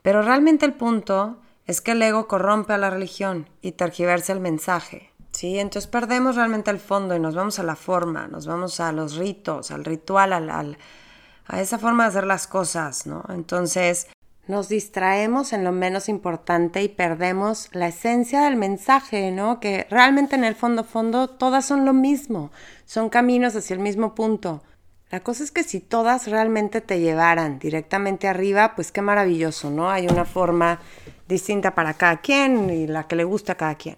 [0.01, 1.37] Pero realmente el punto
[1.67, 5.09] es que el ego corrompe a la religión y tergiversa el mensaje.
[5.31, 5.57] ¿sí?
[5.57, 9.15] Entonces perdemos realmente el fondo y nos vamos a la forma, nos vamos a los
[9.15, 10.77] ritos, al ritual, al,
[11.47, 13.07] a esa forma de hacer las cosas.
[13.07, 13.23] ¿no?
[13.29, 14.09] Entonces
[14.47, 19.59] nos distraemos en lo menos importante y perdemos la esencia del mensaje, ¿no?
[19.59, 22.51] Que realmente en el fondo, fondo, todas son lo mismo,
[22.85, 24.61] son caminos hacia el mismo punto.
[25.11, 29.89] La cosa es que si todas realmente te llevaran directamente arriba, pues qué maravilloso, ¿no?
[29.89, 30.79] Hay una forma
[31.27, 33.97] distinta para cada quien y la que le gusta a cada quien.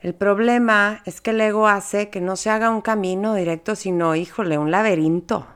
[0.00, 4.14] El problema es que el ego hace que no se haga un camino directo, sino,
[4.14, 5.46] híjole, un laberinto.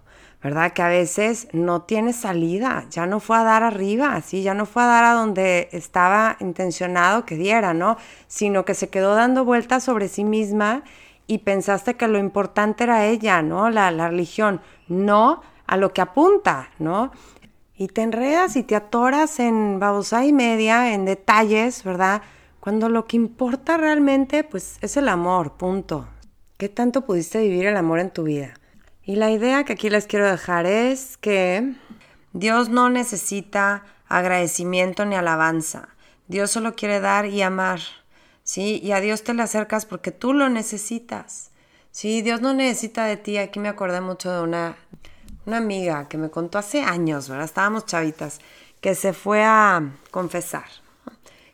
[0.43, 0.73] ¿Verdad?
[0.73, 4.43] Que a veces no tiene salida, ya no fue a dar arriba, ¿sí?
[4.43, 7.97] Ya no fue a dar a donde estaba intencionado que diera, ¿no?
[8.27, 10.83] Sino que se quedó dando vueltas sobre sí misma
[11.29, 13.71] y pensaste que lo importante era ella, ¿no?
[13.71, 17.13] La, la religión, no a lo que apunta, ¿no?
[17.77, 22.23] Y te enredas y te atoras en babosa y media, en detalles, ¿verdad?
[22.61, 26.07] Cuando lo que importa realmente, pues, es el amor, punto.
[26.59, 28.55] ¿Qué tanto pudiste vivir el amor en tu vida?
[29.05, 31.75] Y la idea que aquí les quiero dejar es que
[32.33, 35.89] Dios no necesita agradecimiento ni alabanza.
[36.29, 37.81] Dios solo quiere dar y amar.
[38.45, 38.81] ¿Sí?
[38.83, 41.51] Y a Dios te le acercas porque tú lo necesitas.
[41.91, 43.39] Sí, Dios no necesita de ti.
[43.39, 44.77] Aquí me acordé mucho de una,
[45.47, 47.45] una amiga que me contó hace años, ¿verdad?
[47.45, 48.41] Estábamos chavitas,
[48.81, 50.65] que se fue a confesar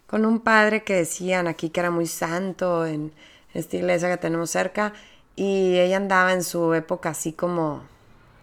[0.07, 3.12] con un padre que decían aquí que era muy santo en
[3.53, 4.94] esta iglesia que tenemos cerca
[5.39, 7.82] y ella andaba en su época así como,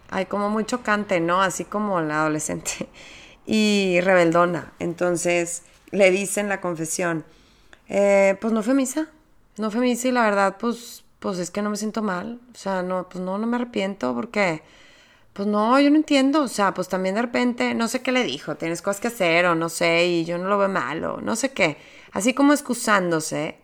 [0.10, 1.42] ay, como muy chocante, ¿no?
[1.42, 2.88] Así como la adolescente
[3.46, 4.72] y rebeldona.
[4.80, 7.26] Entonces le dicen la confesión,
[7.90, 9.10] eh, pues no fue misa,
[9.58, 12.40] no fue misa y la verdad, pues, pues es que no me siento mal.
[12.54, 14.64] O sea, no, pues no, no me arrepiento porque,
[15.34, 18.24] pues no, yo no entiendo, o sea, pues también de repente, no sé qué le
[18.24, 21.36] dijo, tienes cosas que hacer o no sé, y yo no lo veo malo, no
[21.36, 21.78] sé qué,
[22.14, 23.58] así como excusándose,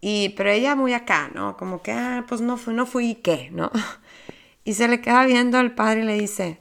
[0.00, 1.56] y, pero ella muy acá, ¿no?
[1.56, 3.50] Como que, ah, pues no fui, no fui, ¿y qué?
[3.52, 3.70] ¿No?
[4.64, 6.58] Y se le queda viendo al padre y le dice,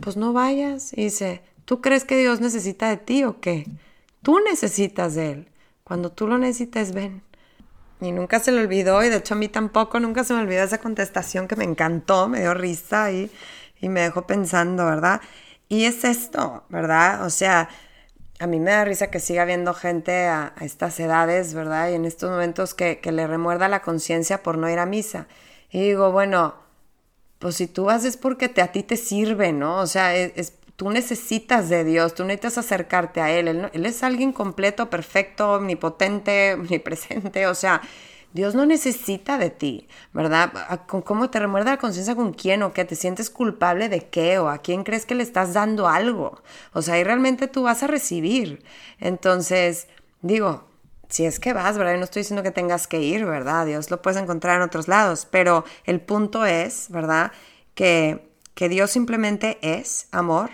[0.00, 3.66] pues no vayas, y dice, ¿tú crees que Dios necesita de ti o qué?
[4.22, 5.48] Tú necesitas de Él,
[5.84, 7.22] cuando tú lo necesites, ven.
[8.00, 10.62] Y nunca se le olvidó, y de hecho a mí tampoco, nunca se me olvidó
[10.62, 13.30] esa contestación que me encantó, me dio risa y
[13.80, 15.20] y me dejó pensando, ¿verdad?
[15.68, 17.24] Y es esto, ¿verdad?
[17.24, 17.68] O sea,
[18.40, 21.90] a mí me da risa que siga habiendo gente a, estas edades, ¿verdad?
[21.90, 25.28] Y en estos momentos que, le remuerda la conciencia por no ir a misa.
[25.70, 26.54] Y digo, bueno,
[27.38, 29.76] pues si tú haces porque te, a ti te sirve, ¿no?
[29.76, 33.46] O sea, es, tú necesitas de Dios, tú necesitas acercarte a Él.
[33.46, 37.82] Él, él es alguien completo, perfecto, omnipotente, omnipresente, o sea,
[38.32, 40.52] Dios no necesita de ti, ¿verdad?
[40.86, 42.84] ¿Cómo te remuerda la conciencia con quién o qué?
[42.84, 46.40] ¿Te sientes culpable de qué o a quién crees que le estás dando algo?
[46.72, 48.62] O sea, ahí realmente tú vas a recibir.
[49.00, 49.88] Entonces,
[50.22, 50.64] digo,
[51.08, 51.92] si es que vas, ¿verdad?
[51.94, 53.66] Yo no estoy diciendo que tengas que ir, ¿verdad?
[53.66, 57.32] Dios lo puedes encontrar en otros lados, pero el punto es, ¿verdad?
[57.74, 60.50] Que, que Dios simplemente es amor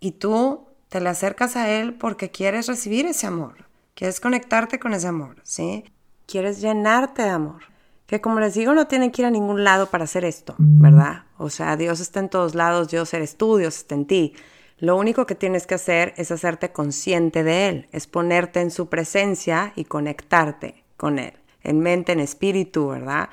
[0.00, 4.94] y tú te le acercas a Él porque quieres recibir ese amor, quieres conectarte con
[4.94, 5.84] ese amor, ¿sí?
[6.32, 7.60] Quieres llenarte de amor.
[8.06, 11.24] Que como les digo, no tienen que ir a ningún lado para hacer esto, ¿verdad?
[11.36, 14.34] O sea, Dios está en todos lados, Dios eres tú, Dios está en ti.
[14.78, 18.88] Lo único que tienes que hacer es hacerte consciente de Él, es ponerte en su
[18.88, 23.28] presencia y conectarte con Él, en mente, en espíritu, ¿verdad?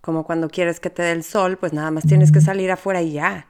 [0.00, 3.02] Como cuando quieres que te dé el sol, pues nada más tienes que salir afuera
[3.02, 3.46] y ya.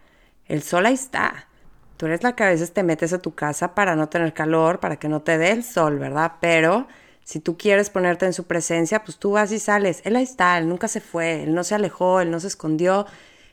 [0.46, 1.48] El sol ahí está.
[1.96, 4.80] Tú eres la que a veces te metes a tu casa para no tener calor,
[4.80, 6.34] para que no te dé el sol, ¿verdad?
[6.40, 6.86] Pero
[7.28, 10.00] si tú quieres ponerte en su presencia, pues tú vas y sales.
[10.04, 13.04] Él ahí está, él nunca se fue, él no se alejó, él no se escondió.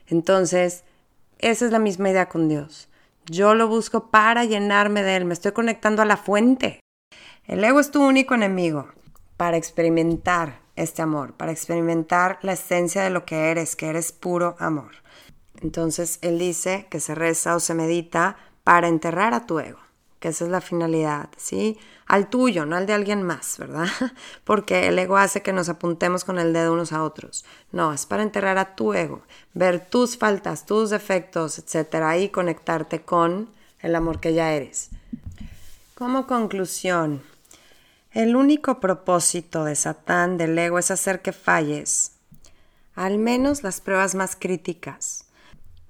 [0.08, 0.86] Entonces,
[1.40, 2.88] esa es la misma idea con Dios.
[3.26, 6.80] Yo lo busco para llenarme de él, me estoy conectando a la fuente.
[7.48, 8.88] El ego es tu único enemigo
[9.36, 14.56] para experimentar este amor, para experimentar la esencia de lo que eres, que eres puro
[14.58, 14.92] amor.
[15.60, 19.85] Entonces, él dice que se reza o se medita para enterrar a tu ego
[20.28, 21.78] esa es la finalidad, ¿sí?
[22.08, 23.88] Al tuyo, no al de alguien más, ¿verdad?
[24.44, 27.46] Porque el ego hace que nos apuntemos con el dedo unos a otros.
[27.72, 29.22] No, es para enterrar a tu ego,
[29.54, 33.50] ver tus faltas, tus defectos, etcétera, y conectarte con
[33.80, 34.90] el amor que ya eres.
[35.96, 37.22] Como conclusión,
[38.12, 42.14] el único propósito de Satán, del ego, es hacer que falles,
[42.96, 45.26] al menos las pruebas más críticas.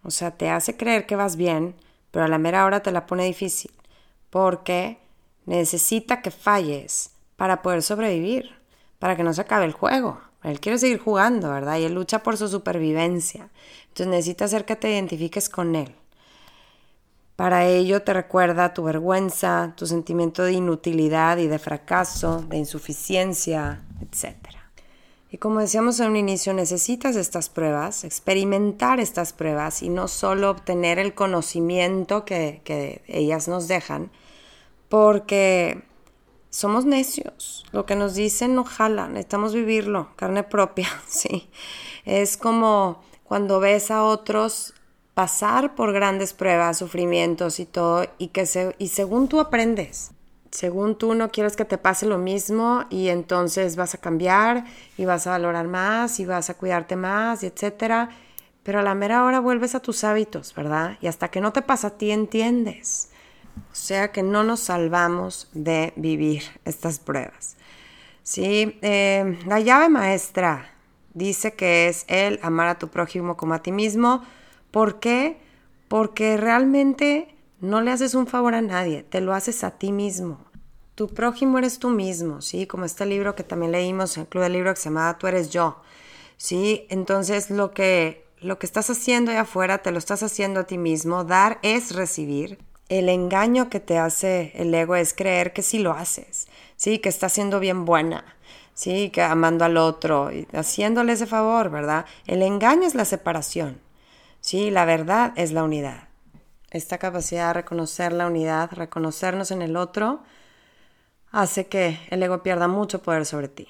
[0.03, 1.75] O sea, te hace creer que vas bien,
[2.11, 3.71] pero a la mera hora te la pone difícil
[4.29, 4.99] porque
[5.45, 8.51] necesita que falles para poder sobrevivir,
[8.99, 10.19] para que no se acabe el juego.
[10.43, 11.77] Él quiere seguir jugando, ¿verdad?
[11.77, 13.49] Y él lucha por su supervivencia.
[13.87, 15.95] Entonces necesita hacer que te identifiques con él.
[17.35, 23.81] Para ello te recuerda tu vergüenza, tu sentimiento de inutilidad y de fracaso, de insuficiencia,
[24.01, 24.54] etc.
[25.35, 30.49] Y como decíamos en un inicio, necesitas estas pruebas, experimentar estas pruebas y no solo
[30.49, 34.11] obtener el conocimiento que, que ellas nos dejan,
[34.87, 35.83] porque
[36.49, 37.65] somos necios.
[37.73, 41.49] Lo que nos dicen no jala, necesitamos vivirlo, carne propia, sí.
[42.05, 44.73] Es como cuando ves a otros
[45.15, 50.11] pasar por grandes pruebas, sufrimientos y todo, y que se, y según tú aprendes,
[50.55, 54.63] según tú no quieres que te pase lo mismo y entonces vas a cambiar
[54.97, 58.09] y vas a valorar más y vas a cuidarte más y etcétera,
[58.63, 60.97] pero a la mera hora vuelves a tus hábitos, ¿verdad?
[61.01, 63.09] Y hasta que no te pasa a ti entiendes.
[63.71, 67.57] O sea que no nos salvamos de vivir estas pruebas.
[68.23, 70.73] Sí, eh, la llave maestra
[71.13, 74.23] dice que es el amar a tu prójimo como a ti mismo.
[74.71, 75.37] ¿Por qué?
[75.87, 77.34] Porque realmente
[77.65, 80.39] no le haces un favor a nadie, te lo haces a ti mismo.
[80.95, 82.67] Tu prójimo eres tú mismo, ¿sí?
[82.67, 85.27] Como este libro que también leímos en el Club del Libro que se llama Tú
[85.27, 85.81] eres yo,
[86.37, 86.85] ¿sí?
[86.89, 90.77] Entonces lo que, lo que estás haciendo allá afuera te lo estás haciendo a ti
[90.77, 91.25] mismo.
[91.25, 92.59] Dar es recibir
[92.89, 97.09] el engaño que te hace el ego es creer que sí lo haces, sí, que
[97.09, 98.35] estás siendo bien buena,
[98.73, 102.05] sí, que amando al otro, y haciéndole ese favor, ¿verdad?
[102.27, 103.81] El engaño es la separación,
[104.39, 106.04] sí, la verdad es la unidad.
[106.71, 110.23] Esta capacidad de reconocer la unidad, reconocernos en el otro,
[111.31, 113.67] hace que el ego pierda mucho poder sobre ti.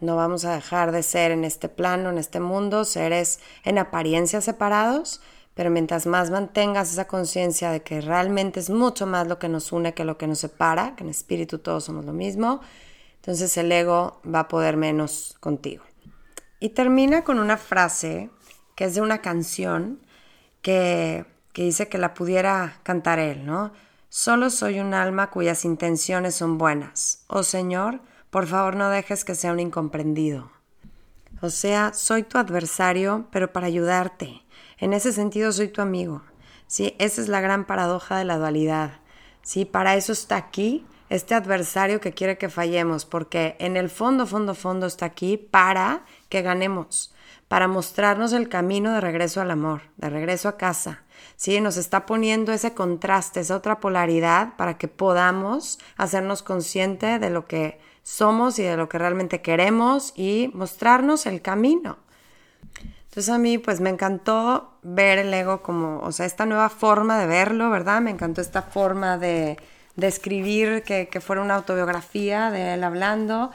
[0.00, 4.40] No vamos a dejar de ser en este plano, en este mundo, seres en apariencia
[4.40, 5.22] separados,
[5.54, 9.72] pero mientras más mantengas esa conciencia de que realmente es mucho más lo que nos
[9.72, 12.60] une que lo que nos separa, que en espíritu todos somos lo mismo,
[13.16, 15.82] entonces el ego va a poder menos contigo.
[16.60, 18.30] Y termina con una frase
[18.74, 20.00] que es de una canción
[20.60, 21.24] que,
[21.56, 23.72] que dice que la pudiera cantar él, ¿no?
[24.10, 27.24] Solo soy un alma cuyas intenciones son buenas.
[27.28, 30.50] Oh Señor, por favor no dejes que sea un incomprendido.
[31.40, 34.42] O sea, soy tu adversario, pero para ayudarte.
[34.76, 36.20] En ese sentido soy tu amigo.
[36.66, 39.00] Sí, esa es la gran paradoja de la dualidad.
[39.40, 44.26] Sí, para eso está aquí este adversario que quiere que fallemos, porque en el fondo,
[44.26, 47.14] fondo, fondo está aquí para que ganemos,
[47.48, 51.05] para mostrarnos el camino de regreso al amor, de regreso a casa.
[51.36, 57.30] Sí, nos está poniendo ese contraste, esa otra polaridad para que podamos hacernos consciente de
[57.30, 61.98] lo que somos y de lo que realmente queremos y mostrarnos el camino.
[63.16, 67.18] Entonces a mí pues me encantó ver el ego como, o sea, esta nueva forma
[67.18, 68.00] de verlo, ¿verdad?
[68.00, 69.56] Me encantó esta forma de,
[69.96, 73.50] de escribir, que, que, fuera una autobiografía de él hablando.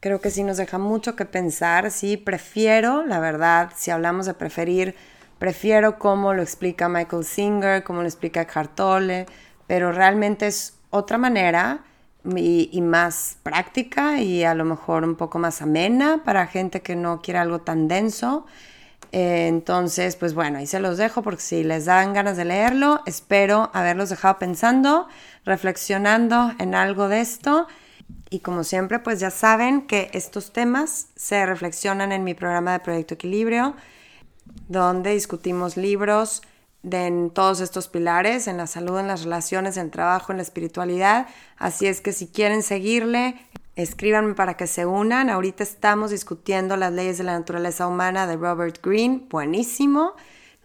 [0.00, 4.34] Creo que sí nos deja mucho que pensar, sí, prefiero, la verdad, si hablamos de
[4.34, 4.94] preferir,
[5.38, 9.26] prefiero cómo lo explica Michael Singer, cómo lo explica Cartole,
[9.66, 11.80] pero realmente es otra manera
[12.24, 17.20] y, más práctica y a lo mejor un poco más amena para gente que no
[17.22, 18.46] quiere algo tan denso.
[19.12, 23.00] Eh, entonces, pues bueno, ahí se los dejo porque si les dan ganas de leerlo,
[23.06, 25.08] espero haberlos dejado pensando,
[25.44, 27.66] reflexionando en algo de esto.
[28.30, 32.80] Y como siempre, pues ya saben que estos temas se reflexionan en mi programa de
[32.80, 33.74] Proyecto Equilibrio,
[34.68, 36.42] donde discutimos libros
[36.82, 40.38] de en todos estos pilares, en la salud, en las relaciones, en el trabajo, en
[40.38, 41.26] la espiritualidad.
[41.56, 43.36] Así es que si quieren seguirle,
[43.78, 45.30] Escríbanme para que se unan.
[45.30, 49.22] Ahorita estamos discutiendo las leyes de la naturaleza humana de Robert Greene.
[49.30, 50.14] Buenísimo.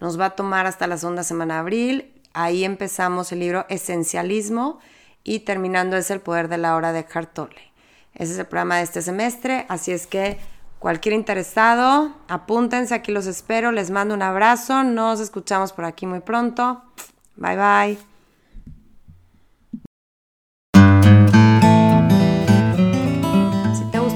[0.00, 2.12] Nos va a tomar hasta la segunda semana de abril.
[2.32, 4.80] Ahí empezamos el libro Esencialismo
[5.22, 7.72] y terminando es El poder de la hora de Tolle.
[8.16, 9.64] Ese es el programa de este semestre.
[9.68, 10.36] Así es que
[10.84, 12.94] cualquier interesado, apúntense.
[12.94, 13.72] Aquí los espero.
[13.72, 14.84] Les mando un abrazo.
[14.84, 16.82] Nos escuchamos por aquí muy pronto.
[17.36, 17.98] Bye bye.